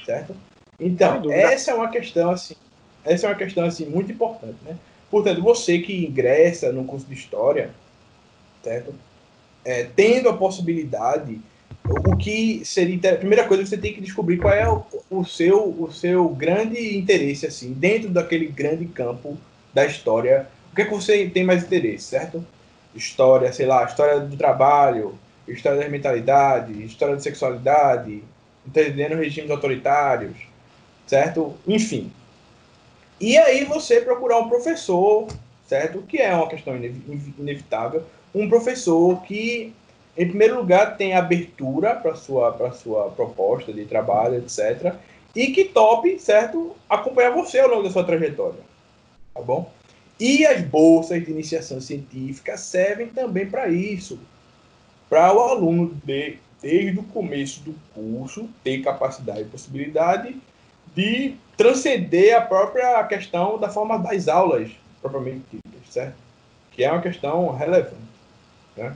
certo? 0.04 0.34
Então, 0.78 1.30
essa 1.30 1.70
é 1.70 1.74
uma 1.74 1.88
questão 1.88 2.30
assim, 2.30 2.54
essa 3.04 3.26
é 3.26 3.30
uma 3.30 3.36
questão 3.36 3.64
assim 3.64 3.86
muito 3.86 4.10
importante, 4.10 4.56
né? 4.64 4.76
Portanto, 5.10 5.42
você 5.42 5.78
que 5.78 6.06
ingressa 6.06 6.72
no 6.72 6.84
curso 6.84 7.06
de 7.06 7.14
história, 7.14 7.70
certo? 8.62 8.94
É, 9.64 9.84
tendo 9.84 10.28
a 10.28 10.36
possibilidade 10.36 11.40
o 11.84 12.16
que 12.16 12.62
seria 12.64 13.12
a 13.12 13.16
primeira 13.16 13.46
coisa 13.46 13.66
você 13.66 13.76
tem 13.76 13.92
que 13.92 14.00
descobrir 14.00 14.38
qual 14.38 14.52
é 14.54 14.68
o, 14.68 14.84
o, 15.10 15.24
seu 15.24 15.68
o 15.68 15.90
seu 15.92 16.28
grande 16.28 16.96
interesse 16.96 17.46
assim 17.46 17.72
dentro 17.72 18.08
daquele 18.08 18.46
grande 18.46 18.86
campo 18.86 19.36
da 19.74 19.84
história. 19.84 20.48
O 20.72 20.76
que 20.76 20.82
é 20.82 20.84
que 20.84 20.94
você 20.94 21.28
tem 21.28 21.44
mais 21.44 21.64
interesse 21.64 22.04
certo? 22.04 22.44
História 22.94 23.52
sei 23.52 23.66
lá 23.66 23.84
história 23.84 24.20
do 24.20 24.36
trabalho 24.36 25.18
história 25.48 25.80
da 25.80 25.88
mentalidade 25.88 26.84
história 26.84 27.16
da 27.16 27.20
sexualidade 27.20 28.22
entendendo 28.66 29.16
regimes 29.16 29.50
autoritários 29.50 30.36
certo? 31.06 31.56
Enfim. 31.66 32.12
E 33.20 33.36
aí 33.36 33.64
você 33.64 34.00
procurar 34.00 34.38
um 34.38 34.48
professor 34.48 35.26
certo? 35.70 36.02
Que 36.02 36.18
é 36.18 36.34
uma 36.34 36.48
questão 36.48 36.76
inevitável. 37.38 38.04
Um 38.34 38.48
professor 38.48 39.22
que 39.22 39.72
em 40.16 40.28
primeiro 40.28 40.56
lugar, 40.56 40.96
tem 40.96 41.14
abertura 41.14 41.94
para 41.94 42.14
sua 42.14 42.52
para 42.52 42.72
sua 42.72 43.10
proposta 43.10 43.72
de 43.72 43.84
trabalho, 43.84 44.36
etc. 44.36 44.94
E 45.34 45.48
que 45.48 45.64
tope, 45.64 46.18
certo, 46.18 46.74
acompanhar 46.88 47.30
você 47.30 47.60
ao 47.60 47.68
longo 47.68 47.84
da 47.84 47.90
sua 47.90 48.04
trajetória, 48.04 48.60
tá 49.32 49.40
bom? 49.40 49.70
E 50.18 50.44
as 50.44 50.60
bolsas 50.62 51.24
de 51.24 51.30
iniciação 51.30 51.80
científica 51.80 52.56
servem 52.56 53.06
também 53.06 53.46
para 53.46 53.68
isso, 53.68 54.18
para 55.08 55.32
o 55.32 55.40
aluno 55.40 55.94
de, 56.04 56.36
desde 56.60 56.98
o 56.98 57.04
começo 57.04 57.60
do 57.60 57.74
curso 57.94 58.48
ter 58.62 58.82
capacidade 58.82 59.42
e 59.42 59.44
possibilidade 59.44 60.36
de 60.94 61.36
transcender 61.56 62.36
a 62.36 62.40
própria 62.40 63.02
questão 63.04 63.58
da 63.58 63.68
forma 63.68 63.98
das 63.98 64.28
aulas 64.28 64.70
propriamente 65.00 65.44
ditas, 65.52 65.88
certo? 65.88 66.16
Que 66.72 66.84
é 66.84 66.90
uma 66.90 67.00
questão 67.00 67.54
relevante, 67.54 67.96
né? 68.76 68.94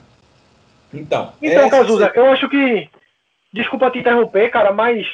Então, 0.94 1.33
então 1.42 1.68
Cazuza, 1.68 2.12
eu 2.14 2.26
acho 2.26 2.48
que. 2.48 2.88
Desculpa 3.52 3.90
te 3.90 3.98
interromper, 3.98 4.50
cara, 4.50 4.72
mas. 4.72 5.07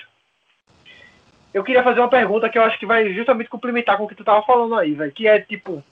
Eu 1.52 1.64
queria 1.64 1.82
fazer 1.82 2.00
uma 2.00 2.08
pergunta 2.08 2.48
que 2.48 2.56
eu 2.56 2.62
acho 2.62 2.78
que 2.78 2.86
vai 2.86 3.12
justamente 3.12 3.50
complementar 3.50 3.96
com 3.96 4.04
o 4.04 4.08
que 4.08 4.14
tu 4.14 4.24
tava 4.24 4.42
falando 4.42 4.76
aí, 4.76 4.94
velho. 4.94 5.12
Que 5.12 5.26
é 5.26 5.40
tipo. 5.40 5.82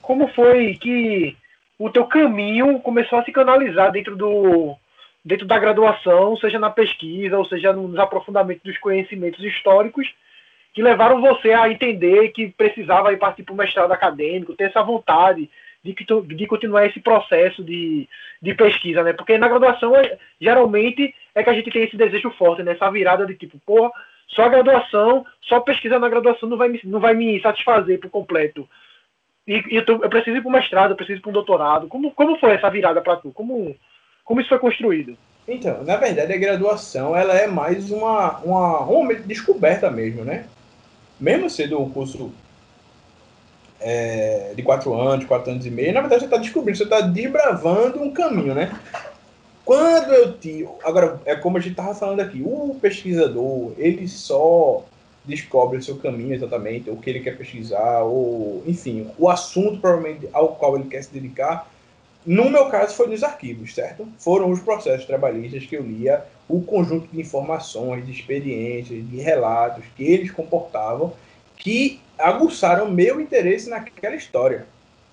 Como 0.00 0.28
foi 0.28 0.74
que 0.74 1.36
o 1.78 1.90
teu 1.90 2.06
caminho 2.06 2.78
começou 2.80 3.18
a 3.18 3.24
se 3.24 3.32
canalizar 3.32 3.90
dentro 3.90 4.16
do. 4.16 4.76
Dentro 5.24 5.46
da 5.46 5.58
graduação, 5.58 6.36
seja 6.36 6.58
na 6.58 6.68
pesquisa, 6.68 7.38
ou 7.38 7.46
seja 7.46 7.72
nos 7.72 7.98
aprofundamentos 7.98 8.62
dos 8.62 8.76
conhecimentos 8.76 9.42
históricos, 9.42 10.06
que 10.74 10.82
levaram 10.82 11.18
você 11.18 11.52
a 11.52 11.70
entender 11.70 12.28
que 12.28 12.50
precisava 12.50 13.10
ir 13.10 13.16
partir 13.16 13.42
para 13.42 13.54
o 13.54 13.56
mestrado 13.56 13.90
acadêmico, 13.90 14.54
ter 14.54 14.64
essa 14.64 14.82
vontade 14.82 15.48
de, 15.84 15.94
de 16.34 16.46
continuar 16.46 16.86
esse 16.86 16.98
processo 16.98 17.62
de, 17.62 18.08
de 18.40 18.54
pesquisa, 18.54 19.02
né? 19.02 19.12
Porque 19.12 19.36
na 19.36 19.48
graduação, 19.48 19.94
é, 19.94 20.16
geralmente, 20.40 21.14
é 21.34 21.42
que 21.42 21.50
a 21.50 21.52
gente 21.52 21.70
tem 21.70 21.84
esse 21.84 21.96
desejo 21.96 22.30
forte, 22.30 22.62
né? 22.62 22.72
Essa 22.72 22.90
virada 22.90 23.26
de 23.26 23.34
tipo, 23.34 23.58
porra, 23.66 23.92
só 24.28 24.48
graduação, 24.48 25.26
só 25.42 25.60
pesquisa 25.60 25.98
na 25.98 26.08
graduação 26.08 26.48
não 26.48 26.56
vai 26.56 26.68
me, 26.68 26.80
não 26.84 26.98
vai 26.98 27.12
me 27.12 27.40
satisfazer 27.42 28.00
por 28.00 28.10
completo. 28.10 28.66
E, 29.46 29.62
e 29.70 29.76
eu, 29.76 29.84
tô, 29.84 30.02
eu, 30.02 30.08
preciso 30.08 30.38
ir 30.38 30.40
para 30.40 30.48
o 30.48 30.52
mestrado, 30.52 30.90
eu 30.92 30.96
preciso 30.96 31.18
ir 31.18 31.20
para 31.20 31.30
um 31.30 31.34
doutorado. 31.34 31.86
Como, 31.86 32.10
como 32.12 32.38
foi 32.38 32.52
essa 32.52 32.70
virada 32.70 33.02
para 33.02 33.16
tu? 33.16 33.30
Como, 33.32 33.76
como 34.24 34.40
isso 34.40 34.48
foi 34.48 34.58
construído? 34.58 35.18
Então, 35.46 35.84
na 35.84 35.96
verdade, 35.98 36.32
a 36.32 36.38
graduação 36.38 37.14
ela 37.14 37.34
é 37.34 37.46
mais 37.46 37.90
uma, 37.90 38.38
uma, 38.38 38.82
um 38.84 39.02
momento 39.02 39.20
de 39.20 39.28
descoberta 39.28 39.90
mesmo, 39.90 40.24
né? 40.24 40.46
Mesmo 41.20 41.50
sendo 41.50 41.78
um 41.78 41.90
curso 41.90 42.32
é, 43.86 44.54
de 44.56 44.62
quatro 44.62 44.94
anos, 44.94 45.26
quatro 45.26 45.52
anos 45.52 45.66
e 45.66 45.70
meio, 45.70 45.92
na 45.92 46.00
verdade 46.00 46.22
você 46.22 46.26
está 46.26 46.38
descobrindo, 46.38 46.78
você 46.78 46.84
está 46.84 47.02
desbravando 47.02 48.02
um 48.02 48.10
caminho, 48.10 48.54
né? 48.54 48.74
Quando 49.62 50.12
eu 50.12 50.32
tiro. 50.38 50.74
Agora, 50.82 51.20
é 51.26 51.36
como 51.36 51.58
a 51.58 51.60
gente 51.60 51.72
estava 51.72 51.94
falando 51.94 52.20
aqui, 52.20 52.42
o 52.42 52.76
pesquisador, 52.80 53.72
ele 53.76 54.08
só 54.08 54.84
descobre 55.24 55.78
o 55.78 55.82
seu 55.82 55.96
caminho 55.96 56.34
exatamente, 56.34 56.88
o 56.88 56.96
que 56.96 57.10
ele 57.10 57.20
quer 57.20 57.36
pesquisar, 57.36 58.02
ou, 58.02 58.62
enfim, 58.66 59.10
o 59.18 59.28
assunto 59.28 59.78
provavelmente 59.80 60.28
ao 60.32 60.48
qual 60.56 60.76
ele 60.76 60.88
quer 60.88 61.02
se 61.02 61.12
dedicar. 61.12 61.70
No 62.24 62.48
meu 62.48 62.66
caso, 62.66 62.94
foi 62.94 63.08
nos 63.08 63.22
arquivos, 63.22 63.74
certo? 63.74 64.08
Foram 64.18 64.50
os 64.50 64.60
processos 64.60 65.04
trabalhistas 65.04 65.66
que 65.66 65.76
eu 65.76 65.82
lia, 65.82 66.24
o 66.48 66.62
conjunto 66.62 67.06
de 67.12 67.20
informações, 67.20 68.06
de 68.06 68.12
experiências, 68.12 69.06
de 69.06 69.16
relatos 69.18 69.84
que 69.94 70.04
eles 70.04 70.30
comportavam, 70.30 71.12
que 71.56 72.00
aguçaram 72.18 72.90
meu 72.90 73.20
interesse 73.20 73.68
naquela 73.68 74.14
história, 74.14 74.66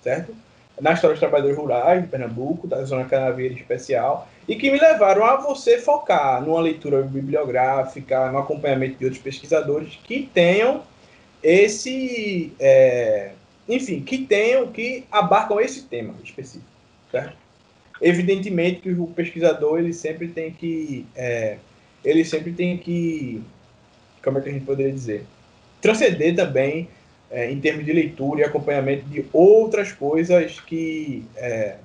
certo? 0.03 0.35
Na 0.79 0.93
história 0.93 1.13
dos 1.13 1.19
trabalhadores 1.19 1.57
rurais 1.57 2.01
de 2.01 2.07
Pernambuco, 2.07 2.67
da 2.67 2.83
zona 2.83 3.05
canaveira 3.05 3.53
especial, 3.53 4.27
e 4.47 4.55
que 4.55 4.71
me 4.71 4.79
levaram 4.79 5.23
a 5.23 5.37
você 5.37 5.79
focar 5.79 6.41
numa 6.41 6.59
leitura 6.59 7.01
bibliográfica, 7.03 8.31
no 8.31 8.39
acompanhamento 8.39 8.97
de 8.97 9.05
outros 9.05 9.21
pesquisadores 9.21 9.99
que 10.03 10.29
tenham 10.33 10.83
esse, 11.43 12.53
é, 12.59 13.31
enfim, 13.67 14.01
que 14.01 14.19
tenham, 14.19 14.67
que 14.67 15.05
abarcam 15.11 15.59
esse 15.59 15.83
tema 15.83 16.13
específico, 16.23 16.65
certo? 17.11 17.35
Evidentemente 18.01 18.81
que 18.81 18.91
o 18.91 19.07
pesquisador 19.07 19.79
ele 19.79 19.93
sempre 19.93 20.27
tem 20.27 20.51
que, 20.51 21.05
é, 21.15 21.57
ele 22.03 22.25
sempre 22.25 22.51
tem 22.51 22.77
que, 22.77 23.43
como 24.23 24.39
é 24.39 24.41
que 24.41 24.49
a 24.49 24.51
gente 24.51 24.65
poderia 24.65 24.91
dizer? 24.91 25.25
Transcender 25.81 26.35
também 26.35 26.87
é, 27.29 27.51
em 27.51 27.59
termos 27.59 27.85
de 27.85 27.91
leitura 27.91 28.41
e 28.41 28.43
acompanhamento 28.43 29.05
de 29.05 29.25
outras 29.33 29.91
coisas 29.91 30.59
que 30.59 31.25
é, 31.35 31.75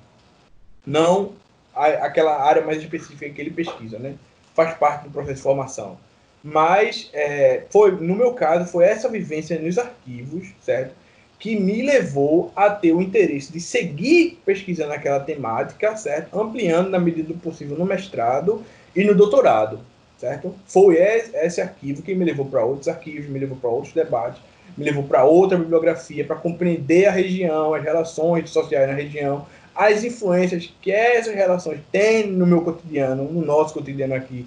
não 0.85 1.33
a, 1.73 1.87
aquela 2.05 2.41
área 2.41 2.63
mais 2.63 2.79
específica 2.79 3.29
que 3.29 3.41
ele 3.41 3.51
pesquisa, 3.51 3.97
né? 3.97 4.15
Faz 4.53 4.77
parte 4.77 5.03
do 5.03 5.09
processo 5.09 5.37
de 5.37 5.41
formação. 5.41 5.97
Mas 6.43 7.09
é, 7.13 7.63
foi, 7.69 7.91
no 7.91 8.15
meu 8.15 8.33
caso, 8.33 8.71
foi 8.71 8.85
essa 8.85 9.09
vivência 9.09 9.59
nos 9.59 9.77
arquivos, 9.77 10.47
certo? 10.61 10.93
Que 11.39 11.59
me 11.59 11.81
levou 11.81 12.51
a 12.55 12.69
ter 12.69 12.93
o 12.93 13.01
interesse 13.01 13.51
de 13.51 13.59
seguir 13.59 14.39
pesquisando 14.45 14.93
aquela 14.93 15.19
temática, 15.19 15.95
certo? 15.95 16.39
Ampliando 16.39 16.89
na 16.89 16.99
medida 16.99 17.27
do 17.27 17.39
possível 17.39 17.77
no 17.77 17.85
mestrado 17.85 18.63
e 18.95 19.03
no 19.03 19.13
doutorado, 19.13 19.79
certo? 20.17 20.53
Foi 20.65 20.95
esse 20.95 21.61
arquivo 21.61 22.01
que 22.01 22.13
me 22.15 22.25
levou 22.25 22.45
para 22.45 22.63
outros 22.63 22.87
arquivos, 22.87 23.29
me 23.29 23.39
levou 23.39 23.57
para 23.57 23.69
outros 23.69 23.93
debates, 23.93 24.41
me 24.77 24.83
levou 24.83 25.03
para 25.03 25.23
outra 25.23 25.57
bibliografia 25.57 26.23
para 26.25 26.35
compreender 26.35 27.05
a 27.05 27.11
região, 27.11 27.73
as 27.73 27.83
relações 27.83 28.49
sociais 28.49 28.87
na 28.87 28.95
região, 28.95 29.45
as 29.75 30.03
influências 30.03 30.71
que 30.81 30.91
essas 30.91 31.33
relações 31.33 31.79
têm 31.91 32.27
no 32.27 32.45
meu 32.45 32.61
cotidiano, 32.61 33.23
no 33.31 33.45
nosso 33.45 33.73
cotidiano 33.73 34.15
aqui, 34.15 34.45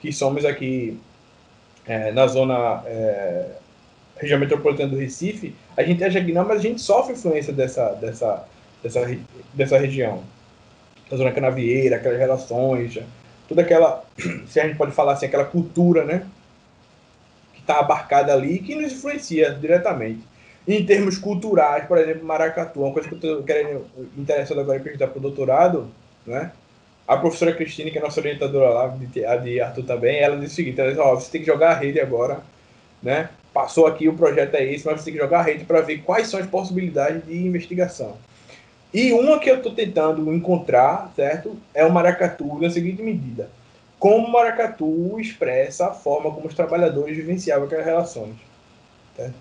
que 0.00 0.12
somos 0.12 0.44
aqui 0.44 0.98
é, 1.86 2.10
na 2.10 2.26
zona 2.26 2.82
é, 2.86 3.46
região 4.16 4.38
metropolitana 4.38 4.90
do 4.90 4.96
Recife, 4.96 5.54
a 5.76 5.82
gente 5.82 6.02
acha 6.02 6.22
que 6.22 6.32
não, 6.32 6.44
mas 6.46 6.58
a 6.58 6.62
gente 6.62 6.80
sofre 6.80 7.14
influência 7.14 7.52
dessa, 7.52 7.90
dessa, 7.94 8.44
dessa, 8.82 9.18
dessa 9.54 9.78
região. 9.78 10.22
Da 11.10 11.16
zona 11.16 11.32
canavieira, 11.32 11.96
aquelas 11.96 12.18
relações, 12.18 12.98
toda 13.48 13.62
aquela, 13.62 14.04
se 14.46 14.60
a 14.60 14.66
gente 14.66 14.76
pode 14.76 14.92
falar 14.92 15.12
assim, 15.12 15.26
aquela 15.26 15.44
cultura, 15.44 16.04
né? 16.04 16.26
Que 17.54 17.60
está 17.60 17.78
abarcada 17.78 18.32
ali 18.32 18.58
que 18.58 18.74
nos 18.74 18.92
influencia 18.92 19.50
diretamente. 19.50 20.20
Em 20.66 20.84
termos 20.84 21.18
culturais, 21.18 21.86
por 21.86 21.98
exemplo, 21.98 22.24
Maracatu, 22.24 22.80
uma 22.82 22.92
coisa 22.92 23.08
que 23.08 23.14
eu 23.14 23.18
estou 23.18 23.42
querendo, 23.42 23.84
interessado 24.16 24.60
agora 24.60 24.78
gente 24.78 24.92
está 24.92 25.08
para 25.08 25.18
o 25.18 25.22
doutorado, 25.22 25.88
né? 26.26 26.52
A 27.06 27.16
professora 27.16 27.52
Cristina, 27.52 27.90
que 27.90 27.98
é 27.98 28.00
nossa 28.00 28.20
orientadora 28.20 28.70
lá, 28.70 28.84
a 28.84 29.36
de 29.36 29.60
Arthur 29.60 29.84
também, 29.84 30.20
ela 30.20 30.36
disse 30.36 30.52
o 30.52 30.56
seguinte, 30.56 30.80
ela 30.80 30.90
disse, 30.90 31.00
ó, 31.00 31.14
você 31.16 31.30
tem 31.32 31.40
que 31.40 31.46
jogar 31.46 31.72
a 31.72 31.74
rede 31.74 32.00
agora, 32.00 32.40
né? 33.02 33.28
Passou 33.52 33.86
aqui, 33.86 34.08
o 34.08 34.14
projeto 34.14 34.54
é 34.54 34.64
esse, 34.64 34.86
mas 34.86 35.00
você 35.00 35.06
tem 35.06 35.14
que 35.14 35.20
jogar 35.20 35.40
a 35.40 35.42
rede 35.42 35.64
para 35.64 35.80
ver 35.80 35.98
quais 35.98 36.28
são 36.28 36.38
as 36.38 36.46
possibilidades 36.46 37.26
de 37.26 37.36
investigação. 37.36 38.16
E 38.92 39.12
uma 39.12 39.38
que 39.38 39.50
eu 39.50 39.56
estou 39.56 39.72
tentando 39.72 40.32
encontrar, 40.32 41.10
certo, 41.16 41.56
é 41.72 41.84
o 41.84 41.92
maracatu 41.92 42.60
na 42.60 42.68
seguinte 42.68 43.02
medida. 43.02 43.48
Como 43.98 44.26
o 44.26 44.32
maracatu 44.32 45.18
expressa 45.18 45.86
a 45.86 45.94
forma 45.94 46.30
como 46.30 46.46
os 46.46 46.54
trabalhadores 46.54 47.16
vivenciavam 47.16 47.66
aquelas 47.66 47.86
relações. 47.86 48.34
Certo? 49.16 49.34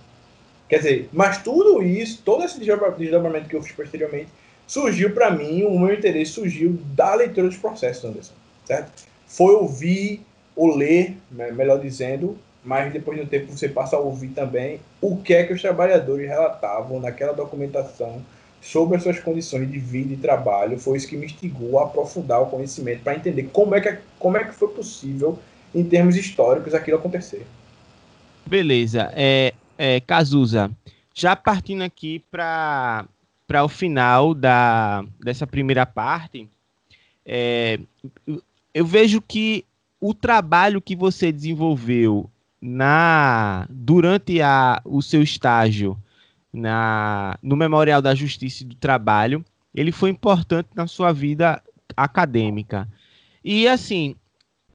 Quer 0.70 0.78
dizer, 0.78 1.10
mas 1.12 1.44
tudo 1.44 1.84
isso, 1.84 2.22
todo 2.24 2.46
esse 2.46 2.58
desdobramento 2.58 3.50
que 3.50 3.56
eu 3.56 3.62
fiz 3.62 3.74
posteriormente, 3.74 4.30
surgiu 4.66 5.14
para 5.14 5.30
mim, 5.30 5.64
o 5.64 5.78
meu 5.78 5.94
interesse 5.94 6.32
surgiu 6.32 6.80
da 6.96 7.14
leitura 7.14 7.48
dos 7.48 7.58
processos, 7.58 8.06
Anderson. 8.06 8.34
Certo? 8.64 8.90
Foi 9.28 9.54
ouvir, 9.54 10.22
ou 10.56 10.74
ler, 10.74 11.18
melhor 11.30 11.78
dizendo, 11.78 12.38
mas 12.64 12.94
depois 12.94 13.18
de 13.18 13.26
um 13.26 13.28
tempo 13.28 13.52
você 13.52 13.68
passa 13.68 13.98
a 13.98 14.00
ouvir 14.00 14.30
também 14.30 14.80
o 15.02 15.18
que 15.18 15.34
é 15.34 15.44
que 15.44 15.52
os 15.52 15.62
trabalhadores 15.62 16.28
relatavam 16.28 17.02
naquela 17.02 17.34
documentação 17.34 18.22
sobre 18.62 18.96
as 18.96 19.04
suas 19.04 19.20
condições 19.20 19.70
de 19.70 19.80
vida 19.80 20.14
e 20.14 20.18
trabalho. 20.18 20.78
Foi 20.78 20.96
isso 20.96 21.08
que 21.08 21.18
me 21.18 21.26
instigou 21.26 21.80
a 21.80 21.86
aprofundar 21.86 22.42
o 22.42 22.46
conhecimento 22.46 23.02
para 23.02 23.16
entender 23.16 23.50
como 23.52 23.74
é, 23.74 23.82
que, 23.82 23.98
como 24.20 24.38
é 24.38 24.44
que 24.44 24.54
foi 24.54 24.68
possível, 24.70 25.40
em 25.74 25.84
termos 25.84 26.16
históricos, 26.16 26.74
aquilo 26.74 26.98
acontecer. 26.98 27.46
Beleza. 28.46 29.12
É, 29.16 29.54
é, 29.78 30.00
Cazuza, 30.00 30.70
já 31.14 31.36
partindo 31.36 31.82
aqui 31.82 32.24
para 32.30 33.08
o 33.64 33.68
final 33.68 34.34
da, 34.36 35.04
dessa 35.20 35.48
primeira 35.48 35.86
parte, 35.86 36.48
é, 37.26 37.80
eu 38.74 38.86
vejo 38.86 39.22
que 39.22 39.66
o 40.00 40.14
trabalho 40.14 40.82
que 40.82 40.96
você 40.96 41.32
desenvolveu 41.32 42.30
na 42.62 43.66
durante 43.70 44.42
a, 44.42 44.82
o 44.86 45.02
seu 45.02 45.24
estágio 45.24 45.98
na, 46.54 47.38
no 47.42 47.56
Memorial 47.56 48.02
da 48.02 48.14
Justiça 48.14 48.64
e 48.64 48.68
do 48.68 48.76
Trabalho, 48.76 49.44
ele 49.74 49.92
foi 49.92 50.10
importante 50.10 50.70
na 50.76 50.88
sua 50.88 51.12
vida 51.12 51.62
acadêmica. 51.96 52.88
E 53.44 53.68
assim, 53.68 54.16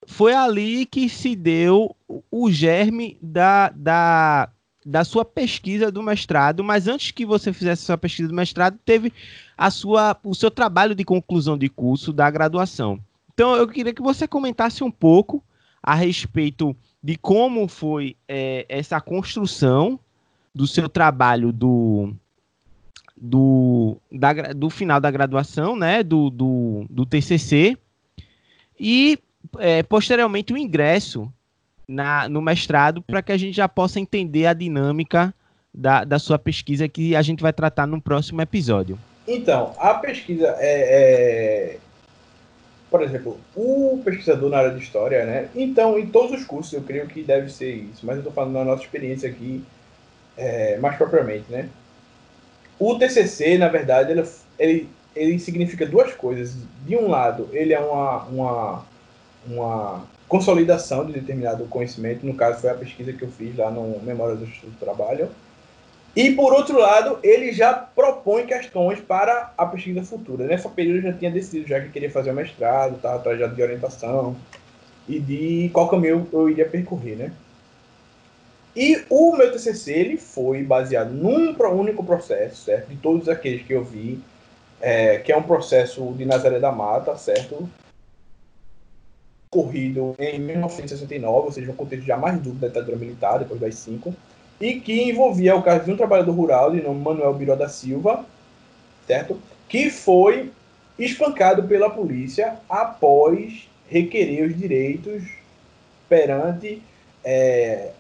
foi 0.06 0.34
ali 0.34 0.86
que 0.86 1.08
se 1.08 1.36
deu 1.36 1.94
o 2.30 2.50
germe 2.50 3.18
da, 3.20 3.70
da, 3.70 4.48
da 4.84 5.04
sua 5.04 5.24
pesquisa 5.24 5.90
do 5.90 6.02
mestrado, 6.02 6.64
mas 6.64 6.88
antes 6.88 7.10
que 7.10 7.26
você 7.26 7.52
fizesse 7.52 7.82
sua 7.82 7.98
pesquisa 7.98 8.28
do 8.28 8.34
mestrado, 8.34 8.78
teve 8.84 9.12
a 9.56 9.70
sua, 9.70 10.16
o 10.24 10.34
seu 10.34 10.50
trabalho 10.50 10.94
de 10.94 11.04
conclusão 11.04 11.58
de 11.58 11.68
curso 11.68 12.12
da 12.12 12.30
graduação. 12.30 12.98
Então, 13.34 13.54
eu 13.54 13.68
queria 13.68 13.92
que 13.92 14.02
você 14.02 14.26
comentasse 14.26 14.82
um 14.82 14.90
pouco 14.90 15.42
a 15.82 15.94
respeito 15.94 16.74
de 17.02 17.16
como 17.16 17.68
foi 17.68 18.16
é, 18.26 18.64
essa 18.68 19.00
construção 19.00 20.00
do 20.56 20.66
seu 20.66 20.88
trabalho 20.88 21.52
do, 21.52 22.14
do, 23.14 23.98
da, 24.10 24.32
do 24.54 24.70
final 24.70 24.98
da 24.98 25.10
graduação, 25.10 25.76
né, 25.76 26.02
do, 26.02 26.30
do, 26.30 26.86
do 26.88 27.04
TCC, 27.04 27.76
e 28.80 29.18
é, 29.58 29.82
posteriormente 29.82 30.54
o 30.54 30.56
ingresso 30.56 31.30
na, 31.86 32.26
no 32.26 32.40
mestrado 32.40 33.02
para 33.02 33.20
que 33.20 33.32
a 33.32 33.36
gente 33.36 33.54
já 33.54 33.68
possa 33.68 34.00
entender 34.00 34.46
a 34.46 34.54
dinâmica 34.54 35.34
da, 35.74 36.04
da 36.04 36.18
sua 36.18 36.38
pesquisa 36.38 36.88
que 36.88 37.14
a 37.14 37.20
gente 37.20 37.42
vai 37.42 37.52
tratar 37.52 37.86
no 37.86 38.00
próximo 38.00 38.40
episódio. 38.40 38.98
Então, 39.28 39.74
a 39.78 39.92
pesquisa 39.92 40.56
é, 40.58 41.74
é, 41.74 41.78
Por 42.90 43.02
exemplo, 43.02 43.38
o 43.54 44.00
pesquisador 44.02 44.48
na 44.48 44.56
área 44.56 44.70
de 44.70 44.82
história, 44.82 45.26
né? 45.26 45.50
Então, 45.54 45.98
em 45.98 46.06
todos 46.06 46.40
os 46.40 46.46
cursos 46.46 46.72
eu 46.72 46.80
creio 46.80 47.06
que 47.08 47.22
deve 47.22 47.50
ser 47.50 47.74
isso, 47.74 48.06
mas 48.06 48.14
eu 48.16 48.20
estou 48.20 48.32
falando 48.32 48.54
da 48.54 48.64
nossa 48.64 48.84
experiência 48.84 49.28
aqui 49.28 49.62
é, 50.37 50.77
mais 50.79 50.96
propriamente, 50.96 51.51
né? 51.51 51.68
O 52.79 52.99
TCC, 52.99 53.57
na 53.57 53.68
verdade, 53.68 54.12
ele, 54.12 54.25
ele, 54.59 54.88
ele 55.14 55.38
significa 55.38 55.87
duas 55.87 56.12
coisas. 56.12 56.57
De 56.85 56.96
um 56.96 57.09
lado, 57.09 57.49
ele 57.53 57.72
é 57.72 57.81
uma, 57.81 58.25
uma, 58.25 58.85
uma 59.46 60.07
consolidação 60.29 61.07
de 61.07 61.12
determinado 61.12 61.64
conhecimento, 61.64 62.27
no 62.27 62.35
caso 62.35 62.61
foi 62.61 62.70
a 62.70 62.75
pesquisa 62.75 63.12
que 63.12 63.22
eu 63.22 63.31
fiz 63.31 63.57
lá 63.57 63.70
no 63.70 63.99
Memórias 64.03 64.38
do 64.38 64.44
Estudo 64.44 64.72
do 64.72 64.79
Trabalho. 64.79 65.31
E, 66.14 66.31
por 66.31 66.53
outro 66.53 66.79
lado, 66.79 67.18
ele 67.22 67.53
já 67.53 67.75
propõe 67.75 68.46
questões 68.46 68.99
para 69.01 69.53
a 69.57 69.66
pesquisa 69.66 70.03
futura. 70.03 70.46
Nessa 70.46 70.68
período 70.68 70.99
eu 70.99 71.12
já 71.12 71.12
tinha 71.12 71.31
decidido 71.31 71.68
já 71.68 71.79
que 71.79 71.90
queria 71.90 72.11
fazer 72.11 72.31
o 72.31 72.35
mestrado, 72.35 72.96
estava 72.96 73.16
atrás 73.16 73.55
de 73.55 73.62
orientação 73.62 74.35
e 75.07 75.20
de 75.20 75.70
qual 75.75 75.88
caminho 75.88 76.27
eu 76.33 76.49
iria 76.49 76.66
percorrer, 76.66 77.16
né? 77.16 77.33
E 78.76 79.04
o 79.08 79.34
meu 79.34 79.50
TCC 79.50 79.92
ele 79.92 80.16
foi 80.18 80.62
baseado 80.62 81.10
num 81.10 81.56
único 81.72 82.04
processo, 82.04 82.64
certo? 82.64 82.88
De 82.88 82.96
todos 82.96 83.28
aqueles 83.28 83.66
que 83.66 83.72
eu 83.72 83.82
vi, 83.82 84.20
é, 84.80 85.18
que 85.18 85.32
é 85.32 85.36
um 85.36 85.42
processo 85.42 86.12
de 86.12 86.26
Nazaré 86.26 86.60
da 86.60 86.70
Mata, 86.70 87.16
certo? 87.16 87.66
ocorrido 89.56 90.14
em 90.18 90.38
1969, 90.38 91.46
ou 91.46 91.52
seja, 91.52 91.70
um 91.70 91.74
contexto 91.74 92.04
já 92.04 92.16
mais 92.16 92.38
duro 92.40 92.56
da 92.56 92.68
ditadura 92.68 92.96
militar, 92.96 93.38
depois 93.38 93.60
das 93.60 93.76
cinco, 93.76 94.14
e 94.60 94.80
que 94.80 95.10
envolvia 95.10 95.56
o 95.56 95.62
caso 95.62 95.84
de 95.84 95.92
um 95.92 95.96
trabalhador 95.96 96.32
rural 96.32 96.70
de 96.70 96.82
nome 96.82 97.00
Manuel 97.00 97.34
Biró 97.34 97.54
da 97.54 97.68
Silva, 97.68 98.24
certo? 99.06 99.40
Que 99.68 99.90
foi 99.90 100.50
espancado 100.98 101.64
pela 101.64 101.90
polícia 101.90 102.56
após 102.68 103.68
requerer 103.88 104.46
os 104.46 104.56
direitos 104.56 105.24
perante 106.08 106.82
é, 107.24 107.90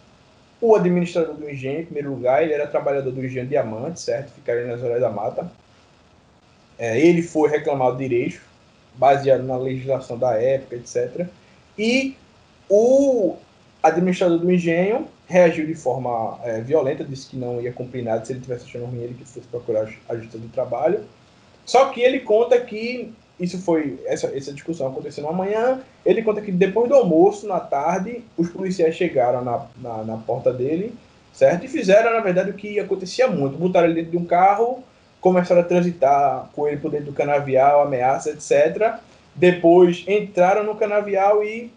o 0.60 0.74
administrador 0.74 1.34
do 1.34 1.48
engenho, 1.48 1.80
em 1.80 1.84
primeiro 1.84 2.10
lugar, 2.10 2.42
ele 2.42 2.52
era 2.52 2.66
trabalhador 2.66 3.10
do 3.10 3.24
engenho 3.24 3.46
Diamante, 3.46 4.00
certo? 4.00 4.32
Ficaria 4.32 4.66
nas 4.66 4.82
horas 4.82 5.00
da 5.00 5.10
mata. 5.10 5.50
É, 6.78 6.98
ele 6.98 7.22
foi 7.22 7.48
reclamado 7.48 7.96
direitos, 7.96 8.40
baseado 8.94 9.42
na 9.42 9.56
legislação 9.56 10.18
da 10.18 10.34
época, 10.34 10.76
etc. 10.76 11.26
E 11.78 12.16
o 12.68 13.36
administrador 13.82 14.38
do 14.38 14.50
engenho 14.50 15.06
reagiu 15.26 15.66
de 15.66 15.74
forma 15.74 16.38
é, 16.42 16.60
violenta, 16.60 17.04
disse 17.04 17.28
que 17.28 17.36
não 17.36 17.60
ia 17.60 17.72
cumprir 17.72 18.04
nada 18.04 18.24
se 18.24 18.32
ele 18.32 18.40
tivesse 18.40 18.64
achando 18.64 18.86
ruim 18.86 19.02
ele 19.02 19.14
que 19.14 19.24
fosse 19.24 19.46
procurar 19.48 19.88
a 20.08 20.16
justiça 20.16 20.38
do 20.38 20.48
trabalho. 20.48 21.04
Só 21.64 21.90
que 21.90 22.00
ele 22.00 22.20
conta 22.20 22.60
que 22.60 23.12
isso 23.38 23.58
foi 23.58 24.00
essa, 24.06 24.28
essa 24.36 24.52
discussão 24.52 24.88
aconteceu 24.88 25.24
uma 25.24 25.32
manhã. 25.32 25.80
Ele 26.04 26.22
conta 26.22 26.40
que 26.40 26.50
depois 26.50 26.88
do 26.88 26.94
almoço, 26.94 27.46
na 27.46 27.60
tarde, 27.60 28.24
os 28.36 28.48
policiais 28.48 28.94
chegaram 28.94 29.44
na, 29.44 29.66
na, 29.76 30.04
na 30.04 30.16
porta 30.16 30.52
dele, 30.52 30.94
certo? 31.34 31.64
E 31.64 31.68
fizeram, 31.68 32.12
na 32.12 32.20
verdade, 32.20 32.50
o 32.50 32.54
que 32.54 32.80
acontecia 32.80 33.28
muito: 33.28 33.58
botaram 33.58 33.86
ele 33.86 33.96
dentro 33.96 34.12
de 34.12 34.16
um 34.16 34.24
carro, 34.24 34.82
começaram 35.20 35.60
a 35.60 35.64
transitar 35.64 36.48
com 36.54 36.66
ele 36.66 36.78
por 36.78 36.90
dentro 36.90 37.06
do 37.06 37.12
canavial, 37.12 37.82
ameaça, 37.82 38.30
etc. 38.30 38.94
Depois 39.34 40.02
entraram 40.08 40.64
no 40.64 40.76
canavial 40.76 41.44
e 41.44 41.70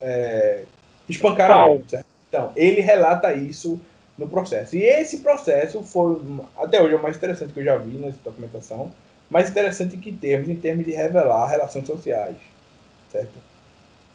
é, 0.00 0.64
espancaram 1.08 1.74
ele. 1.74 2.04
Então, 2.28 2.50
ele 2.56 2.80
relata 2.80 3.32
isso 3.32 3.80
no 4.18 4.28
processo. 4.28 4.76
E 4.76 4.82
esse 4.82 5.18
processo 5.18 5.82
foi, 5.82 6.20
até 6.58 6.82
hoje, 6.82 6.94
é 6.94 6.96
o 6.96 7.02
mais 7.02 7.16
interessante 7.16 7.52
que 7.52 7.60
eu 7.60 7.64
já 7.64 7.76
vi 7.76 7.96
nessa 7.98 8.18
documentação, 8.24 8.90
mais 9.28 9.50
interessante 9.50 9.96
que 9.96 10.12
termos, 10.12 10.48
em 10.48 10.56
termos 10.56 10.84
de 10.84 10.92
revelar 10.92 11.48
relações 11.48 11.86
sociais, 11.86 12.36
certo? 13.10 13.34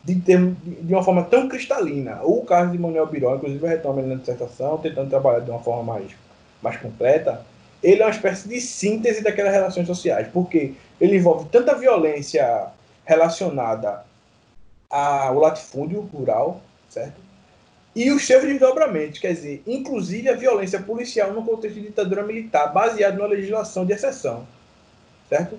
De, 0.03 0.15
de 0.15 0.93
uma 0.93 1.03
forma 1.03 1.23
tão 1.23 1.47
cristalina. 1.47 2.21
O 2.23 2.43
caso 2.43 2.71
de 2.71 2.77
Manuel 2.77 3.05
Biró, 3.05 3.35
inclusive 3.35 3.63
eu 3.63 3.69
retomo 3.69 3.99
ele 3.99 4.09
na 4.09 4.15
dissertação, 4.15 4.77
tentando 4.77 5.09
trabalhar 5.09 5.41
de 5.41 5.51
uma 5.51 5.61
forma 5.61 5.93
mais, 5.93 6.11
mais 6.61 6.77
completa, 6.77 7.45
ele 7.83 8.01
é 8.01 8.05
uma 8.05 8.11
espécie 8.11 8.47
de 8.47 8.59
síntese 8.61 9.23
daquelas 9.23 9.53
relações 9.53 9.87
sociais, 9.87 10.27
porque 10.31 10.73
ele 10.99 11.17
envolve 11.17 11.49
tanta 11.49 11.75
violência 11.75 12.67
relacionada 13.05 14.05
ao 14.89 15.39
latifúndio 15.39 16.01
rural, 16.01 16.61
certo? 16.89 17.19
E 17.95 18.09
os 18.09 18.25
seus 18.25 18.43
desdobramentos, 18.43 19.19
quer 19.19 19.33
dizer, 19.33 19.61
inclusive 19.67 20.29
a 20.29 20.35
violência 20.35 20.79
policial 20.81 21.33
no 21.33 21.43
contexto 21.43 21.75
de 21.75 21.87
ditadura 21.87 22.23
militar, 22.23 22.71
baseado 22.71 23.17
na 23.17 23.25
legislação 23.25 23.85
de 23.85 23.93
exceção, 23.93 24.47
certo? 25.31 25.57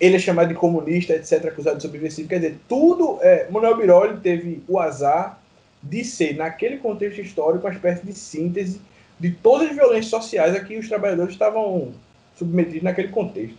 Ele 0.00 0.16
é 0.16 0.18
chamado 0.18 0.48
de 0.48 0.54
comunista, 0.54 1.12
etc., 1.12 1.48
acusado 1.48 1.76
de 1.76 1.82
subversivo, 1.82 2.26
quer 2.26 2.36
dizer, 2.36 2.58
tudo. 2.66 3.18
É, 3.20 3.46
Manuel 3.50 3.76
Biroli 3.76 4.16
teve 4.16 4.62
o 4.66 4.78
azar 4.78 5.38
de 5.82 6.02
ser, 6.02 6.36
naquele 6.36 6.78
contexto 6.78 7.20
histórico, 7.20 7.66
uma 7.66 7.72
espécie 7.72 8.04
de 8.04 8.14
síntese 8.14 8.80
de 9.18 9.30
todas 9.30 9.68
as 9.68 9.76
violências 9.76 10.06
sociais 10.06 10.56
a 10.56 10.60
que 10.60 10.78
os 10.78 10.88
trabalhadores 10.88 11.34
estavam 11.34 11.92
submetidos 12.34 12.82
naquele 12.82 13.08
contexto, 13.08 13.58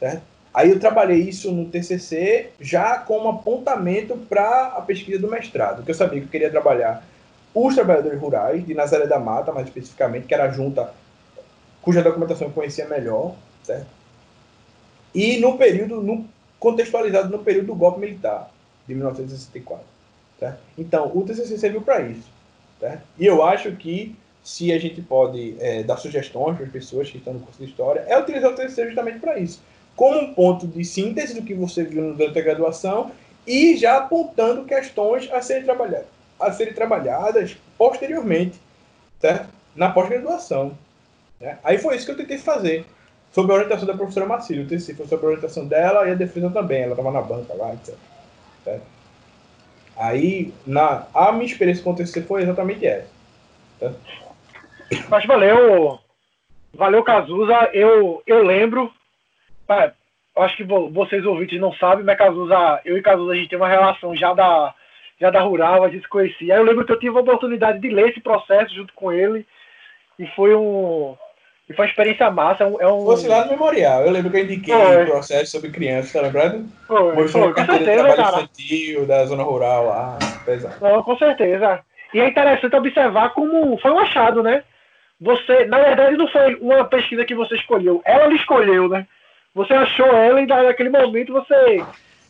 certo? 0.00 0.22
Aí 0.52 0.70
eu 0.70 0.80
trabalhei 0.80 1.20
isso 1.20 1.52
no 1.52 1.66
TCC 1.66 2.50
já 2.60 2.98
como 2.98 3.28
apontamento 3.28 4.16
para 4.16 4.72
a 4.76 4.80
pesquisa 4.80 5.20
do 5.20 5.30
mestrado, 5.30 5.84
que 5.84 5.90
eu 5.92 5.94
sabia 5.94 6.18
que 6.20 6.26
eu 6.26 6.30
queria 6.30 6.50
trabalhar 6.50 7.06
os 7.54 7.74
trabalhadores 7.76 8.20
rurais 8.20 8.66
de 8.66 8.74
Nazaré 8.74 9.06
da 9.06 9.20
Mata, 9.20 9.52
mais 9.52 9.68
especificamente, 9.68 10.26
que 10.26 10.34
era 10.34 10.44
a 10.44 10.50
junta 10.50 10.92
cuja 11.80 12.02
documentação 12.02 12.48
eu 12.48 12.52
conhecia 12.52 12.88
melhor, 12.88 13.36
certo? 13.62 13.97
E 15.18 15.38
no 15.38 15.58
período, 15.58 16.00
no, 16.00 16.24
contextualizado 16.60 17.28
no 17.28 17.42
período 17.42 17.66
do 17.66 17.74
golpe 17.74 18.00
militar, 18.00 18.50
de 18.86 18.94
1964. 18.94 19.84
Certo? 20.38 20.58
Então, 20.76 21.10
o 21.12 21.22
TCC 21.24 21.58
serviu 21.58 21.80
para 21.80 22.02
isso. 22.02 22.28
Certo? 22.78 23.02
E 23.18 23.26
eu 23.26 23.42
acho 23.42 23.72
que 23.72 24.14
se 24.44 24.72
a 24.72 24.78
gente 24.78 25.02
pode 25.02 25.56
é, 25.58 25.82
dar 25.82 25.96
sugestões 25.96 26.56
para 26.56 26.66
as 26.66 26.72
pessoas 26.72 27.10
que 27.10 27.18
estão 27.18 27.34
no 27.34 27.40
curso 27.40 27.58
de 27.58 27.68
História, 27.68 28.04
é 28.06 28.16
utilizar 28.18 28.52
o 28.52 28.54
TCC 28.54 28.86
justamente 28.86 29.18
para 29.18 29.38
isso. 29.38 29.60
Como 29.96 30.20
um 30.20 30.32
ponto 30.32 30.66
de 30.66 30.84
síntese 30.84 31.34
do 31.34 31.42
que 31.42 31.52
você 31.52 31.82
viu 31.82 32.14
durante 32.14 32.38
a 32.38 32.42
graduação 32.42 33.10
e 33.44 33.76
já 33.76 33.96
apontando 33.96 34.64
questões 34.64 35.28
a 35.32 35.42
serem 35.42 35.64
trabalhadas 35.64 36.18
a 36.38 36.52
serem 36.52 36.72
trabalhadas 36.72 37.56
posteriormente, 37.76 38.60
certo? 39.20 39.48
na 39.74 39.90
pós-graduação. 39.90 40.78
Né? 41.40 41.58
Aí 41.64 41.78
foi 41.78 41.96
isso 41.96 42.06
que 42.06 42.12
eu 42.12 42.16
tentei 42.16 42.38
fazer, 42.38 42.86
sob 43.32 43.52
a 43.52 43.56
orientação 43.56 43.86
da 43.86 43.94
professora 43.94 44.26
Marcílio. 44.26 44.64
O 44.64 44.68
TCC 44.68 44.94
foi 44.94 45.06
sob 45.06 45.24
a 45.24 45.28
orientação 45.28 45.66
dela 45.66 46.08
e 46.08 46.12
a 46.12 46.14
defesa 46.14 46.50
também, 46.50 46.82
ela 46.82 46.92
estava 46.92 47.10
na 47.10 47.22
banca 47.22 47.54
lá, 47.54 47.72
etc. 47.74 47.94
Certo? 48.64 48.86
Aí, 49.96 50.52
na, 50.66 51.06
a 51.14 51.32
minha 51.32 51.46
experiência 51.46 51.82
com 51.82 51.90
o 51.90 51.96
TCC 51.96 52.22
foi 52.22 52.42
exatamente 52.42 52.86
essa. 52.86 53.08
Certo? 53.78 53.98
Mas 55.08 55.26
valeu, 55.26 55.98
valeu 56.72 57.02
Cazuza. 57.02 57.70
Eu, 57.72 58.22
eu 58.26 58.42
lembro, 58.42 58.92
é, 59.68 59.92
acho 60.36 60.56
que 60.56 60.64
vocês 60.64 61.26
ouvintes 61.26 61.60
não 61.60 61.72
sabem, 61.74 62.04
mas 62.04 62.16
Cazuza, 62.16 62.80
eu 62.84 62.96
e 62.96 63.02
Cazuza 63.02 63.32
a 63.32 63.36
gente 63.36 63.48
tem 63.48 63.58
uma 63.58 63.68
relação 63.68 64.16
já 64.16 64.32
da 64.32 64.74
já 65.20 65.30
da 65.30 65.40
Rural, 65.40 65.82
a 65.82 65.88
gente 65.88 66.02
se 66.02 66.08
conhecia. 66.08 66.54
Aí 66.54 66.60
eu 66.60 66.64
lembro 66.64 66.86
que 66.86 66.92
eu 66.92 66.98
tive 66.98 67.16
a 67.16 67.20
oportunidade 67.20 67.80
de 67.80 67.88
ler 67.88 68.10
esse 68.10 68.20
processo 68.20 68.72
junto 68.72 68.92
com 68.94 69.10
ele 69.10 69.44
e 70.16 70.26
foi 70.28 70.54
um 70.54 71.16
e 71.68 71.74
foi 71.74 71.84
uma 71.84 71.90
experiência 71.90 72.30
massa. 72.30 72.64
É 72.64 72.86
um, 72.88 73.04
Fosse 73.04 73.28
lá 73.28 73.44
no 73.44 73.52
memorial. 73.52 74.02
Eu 74.04 74.10
lembro 74.10 74.30
que 74.30 74.38
eu 74.38 74.44
indiquei 74.44 74.74
o 74.74 75.02
um 75.02 75.06
processo 75.06 75.50
sobre 75.50 75.70
crianças, 75.70 76.12
tá 76.12 76.22
lembrado? 76.22 76.64
Foi, 76.86 77.14
Mostrou 77.14 77.44
foi, 77.44 77.54
com 77.54 77.72
certeza, 77.72 78.04
trabalho 78.04 78.36
infantil 78.36 79.06
da 79.06 79.24
zona 79.26 79.42
rural 79.42 79.86
lá, 79.86 80.18
pesado. 80.44 80.76
Não, 80.80 81.02
com 81.02 81.16
certeza. 81.18 81.80
E 82.14 82.20
é 82.20 82.28
interessante 82.28 82.74
observar 82.74 83.30
como 83.30 83.76
foi 83.78 83.90
um 83.90 83.98
achado, 83.98 84.42
né? 84.42 84.62
Você, 85.20 85.66
na 85.66 85.78
verdade, 85.80 86.16
não 86.16 86.28
foi 86.28 86.54
uma 86.54 86.84
pesquisa 86.84 87.24
que 87.24 87.34
você 87.34 87.56
escolheu, 87.56 88.00
ela 88.04 88.26
lhe 88.26 88.36
escolheu, 88.36 88.88
né? 88.88 89.06
Você 89.54 89.74
achou 89.74 90.06
ela 90.06 90.40
e 90.40 90.46
naquele 90.46 90.90
momento 90.90 91.32
você 91.32 91.84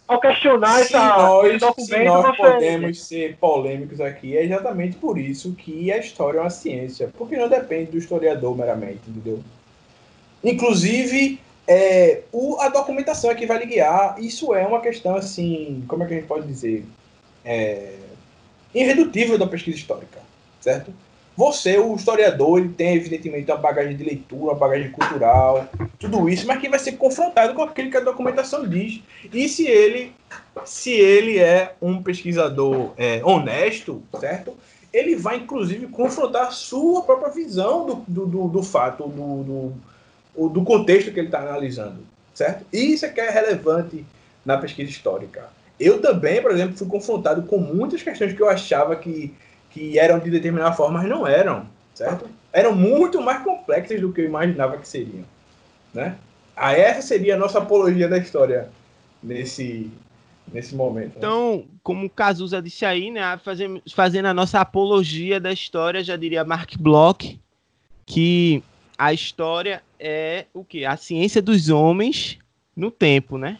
ao 0.08 0.18
questionar 0.18 0.76
se 0.78 0.94
essa, 0.94 1.18
nós, 1.18 1.48
esse 1.48 1.58
documento, 1.58 1.86
se 1.86 2.04
nós 2.04 2.36
você... 2.36 2.52
podemos 2.52 3.02
ser 3.02 3.36
polêmicos 3.36 4.00
aqui, 4.00 4.36
é 4.36 4.42
exatamente 4.42 4.96
por 4.96 5.18
isso 5.18 5.52
que 5.52 5.92
a 5.92 5.98
história 5.98 6.38
é 6.38 6.40
uma 6.40 6.50
ciência, 6.50 7.10
porque 7.16 7.36
não 7.36 7.48
depende 7.48 7.90
do 7.90 7.98
historiador 7.98 8.56
meramente, 8.56 9.00
entendeu? 9.06 9.40
Inclusive, 10.42 11.38
é, 11.66 12.22
o, 12.32 12.58
a 12.58 12.70
documentação 12.70 13.30
é 13.30 13.34
que 13.34 13.44
vai 13.44 13.58
lhe 13.58 13.66
guiar, 13.66 14.16
isso 14.18 14.54
é 14.54 14.66
uma 14.66 14.80
questão, 14.80 15.14
assim, 15.14 15.84
como 15.86 16.02
é 16.02 16.06
que 16.06 16.14
a 16.14 16.16
gente 16.16 16.26
pode 16.26 16.46
dizer? 16.46 16.86
É, 17.44 17.94
irredutível 18.74 19.36
da 19.36 19.46
pesquisa 19.46 19.76
histórica, 19.76 20.20
certo? 20.60 20.90
Você, 21.38 21.78
o 21.78 21.94
historiador, 21.94 22.58
ele 22.58 22.70
tem 22.70 22.96
evidentemente 22.96 23.48
uma 23.48 23.58
bagagem 23.58 23.96
de 23.96 24.02
leitura, 24.02 24.42
uma 24.42 24.54
bagagem 24.56 24.90
cultural, 24.90 25.68
tudo 25.96 26.28
isso, 26.28 26.44
mas 26.44 26.60
que 26.60 26.68
vai 26.68 26.80
ser 26.80 26.96
confrontado 26.96 27.54
com 27.54 27.62
aquilo 27.62 27.92
que 27.92 27.96
a 27.96 28.00
documentação 28.00 28.68
diz. 28.68 29.00
E 29.32 29.48
se 29.48 29.64
ele, 29.64 30.12
se 30.64 30.90
ele 30.90 31.38
é 31.38 31.76
um 31.80 32.02
pesquisador 32.02 32.90
é, 32.98 33.20
honesto, 33.24 34.02
certo? 34.18 34.52
Ele 34.92 35.14
vai, 35.14 35.36
inclusive, 35.36 35.86
confrontar 35.86 36.48
a 36.48 36.50
sua 36.50 37.02
própria 37.02 37.30
visão 37.30 37.86
do, 37.86 37.94
do, 38.08 38.26
do, 38.26 38.48
do 38.48 38.62
fato, 38.64 39.06
do, 39.06 39.72
do, 40.34 40.48
do 40.48 40.64
contexto 40.64 41.12
que 41.12 41.20
ele 41.20 41.28
está 41.28 41.38
analisando, 41.38 42.00
certo? 42.34 42.66
Isso 42.72 43.06
é 43.06 43.10
que 43.10 43.20
é 43.20 43.30
relevante 43.30 44.04
na 44.44 44.58
pesquisa 44.58 44.90
histórica. 44.90 45.48
Eu 45.78 46.00
também, 46.00 46.42
por 46.42 46.50
exemplo, 46.50 46.76
fui 46.76 46.88
confrontado 46.88 47.42
com 47.42 47.58
muitas 47.58 48.02
questões 48.02 48.32
que 48.32 48.42
eu 48.42 48.48
achava 48.48 48.96
que 48.96 49.32
que 49.70 49.98
eram 49.98 50.18
de 50.18 50.30
determinada 50.30 50.74
forma, 50.74 51.00
mas 51.00 51.08
não 51.08 51.26
eram, 51.26 51.66
certo? 51.94 52.28
Eram 52.52 52.74
muito 52.74 53.20
mais 53.20 53.42
complexas 53.42 54.00
do 54.00 54.12
que 54.12 54.22
eu 54.22 54.24
imaginava 54.24 54.78
que 54.78 54.88
seriam, 54.88 55.24
né? 55.92 56.16
A 56.56 56.72
essa 56.72 57.02
seria 57.02 57.34
a 57.34 57.38
nossa 57.38 57.58
apologia 57.58 58.08
da 58.08 58.18
história 58.18 58.68
nesse 59.22 59.90
nesse 60.52 60.74
momento. 60.74 61.10
Né? 61.10 61.14
Então, 61.18 61.66
como 61.82 62.06
o 62.06 62.10
Cazuza 62.10 62.62
disse 62.62 62.84
aí, 62.84 63.10
né, 63.10 63.38
fazendo, 63.44 63.82
fazendo 63.94 64.26
a 64.26 64.34
nossa 64.34 64.60
apologia 64.60 65.38
da 65.38 65.52
história, 65.52 66.02
já 66.02 66.16
diria 66.16 66.44
Mark 66.44 66.74
Bloch, 66.78 67.38
que 68.06 68.62
a 68.96 69.12
história 69.12 69.82
é 70.00 70.46
o 70.54 70.64
que? 70.64 70.84
A 70.84 70.96
ciência 70.96 71.42
dos 71.42 71.68
homens 71.68 72.38
no 72.74 72.90
tempo, 72.90 73.36
né? 73.36 73.58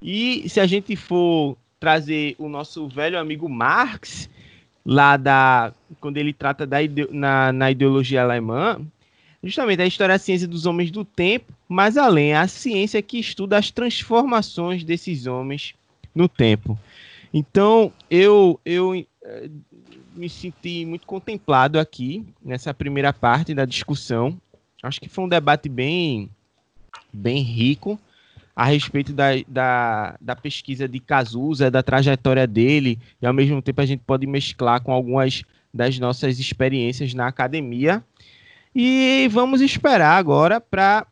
E 0.00 0.48
se 0.48 0.60
a 0.60 0.66
gente 0.66 0.94
for 0.94 1.56
trazer 1.80 2.34
o 2.38 2.48
nosso 2.48 2.86
velho 2.88 3.18
amigo 3.18 3.48
Marx, 3.48 4.28
lá 4.84 5.16
da. 5.16 5.72
Quando 6.00 6.16
ele 6.16 6.32
trata 6.32 6.66
da 6.66 6.78
na, 7.10 7.52
na 7.52 7.70
ideologia 7.70 8.22
alemã, 8.22 8.80
justamente 9.42 9.82
a 9.82 9.86
história 9.86 10.12
é 10.12 10.16
a 10.16 10.18
ciência 10.18 10.46
dos 10.46 10.66
homens 10.66 10.90
do 10.90 11.04
tempo, 11.04 11.52
mas 11.68 11.96
além, 11.96 12.34
a 12.34 12.46
ciência 12.48 13.02
que 13.02 13.18
estuda 13.18 13.56
as 13.56 13.70
transformações 13.70 14.84
desses 14.84 15.26
homens 15.26 15.74
no 16.14 16.28
tempo. 16.28 16.78
Então, 17.32 17.92
eu, 18.10 18.58
eu 18.64 18.94
eh, 18.94 19.50
me 20.14 20.28
senti 20.28 20.84
muito 20.84 21.06
contemplado 21.06 21.78
aqui 21.78 22.24
nessa 22.42 22.72
primeira 22.72 23.12
parte 23.12 23.54
da 23.54 23.64
discussão. 23.64 24.40
Acho 24.82 25.00
que 25.00 25.08
foi 25.08 25.24
um 25.24 25.28
debate 25.28 25.68
bem, 25.68 26.30
bem 27.12 27.42
rico 27.42 27.98
a 28.58 28.64
respeito 28.64 29.12
da, 29.12 29.28
da, 29.46 30.16
da, 30.20 30.34
pesquisa 30.34 30.88
de 30.88 30.98
Cazuza, 30.98 31.70
da 31.70 31.80
trajetória 31.80 32.44
dele, 32.44 32.98
e 33.22 33.24
ao 33.24 33.32
mesmo 33.32 33.62
tempo 33.62 33.80
a 33.80 33.86
gente 33.86 34.02
pode 34.04 34.26
mesclar 34.26 34.82
com 34.82 34.90
algumas 34.90 35.44
das 35.72 35.96
nossas 36.00 36.40
experiências 36.40 37.14
na 37.14 37.28
academia. 37.28 38.02
E 38.74 39.28
vamos 39.30 39.60
esperar 39.60 40.18
agora 40.18 40.60
para 40.60 41.06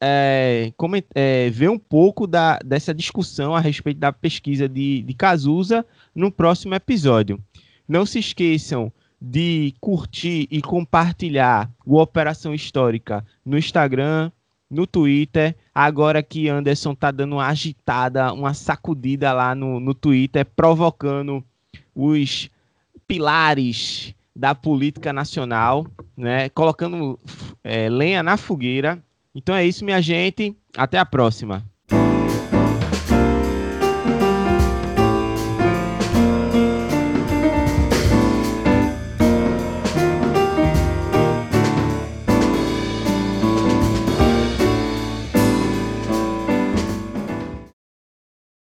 é, 0.00 0.72
é, 1.14 1.48
ver 1.50 1.70
um 1.70 1.78
pouco 1.78 2.26
da, 2.26 2.58
dessa 2.58 2.92
discussão 2.92 3.54
a 3.54 3.60
respeito 3.60 4.00
da 4.00 4.12
pesquisa 4.12 4.68
de, 4.68 5.02
de 5.02 5.14
Cazuza 5.14 5.86
no 6.12 6.28
próximo 6.28 6.74
episódio. 6.74 7.40
Não 7.86 8.04
se 8.04 8.18
esqueçam 8.18 8.92
de 9.22 9.74
curtir 9.80 10.48
e 10.50 10.60
compartilhar 10.60 11.70
o 11.86 12.00
Operação 12.00 12.52
Histórica 12.52 13.24
no 13.46 13.56
Instagram, 13.56 14.32
no 14.70 14.86
Twitter. 14.86 15.56
Agora 15.74 16.22
que 16.22 16.48
Anderson 16.48 16.94
tá 16.94 17.10
dando 17.10 17.36
uma 17.36 17.46
agitada, 17.46 18.32
uma 18.32 18.54
sacudida 18.54 19.32
lá 19.32 19.54
no, 19.54 19.80
no 19.80 19.94
Twitter, 19.94 20.46
provocando 20.46 21.44
os 21.94 22.48
pilares 23.06 24.14
da 24.34 24.54
política 24.54 25.12
nacional, 25.12 25.86
né? 26.16 26.48
Colocando 26.50 27.18
é, 27.64 27.88
lenha 27.88 28.22
na 28.22 28.36
fogueira. 28.36 29.02
Então 29.34 29.54
é 29.54 29.66
isso, 29.66 29.84
minha 29.84 30.00
gente. 30.00 30.56
Até 30.76 30.98
a 30.98 31.04
próxima. 31.04 31.64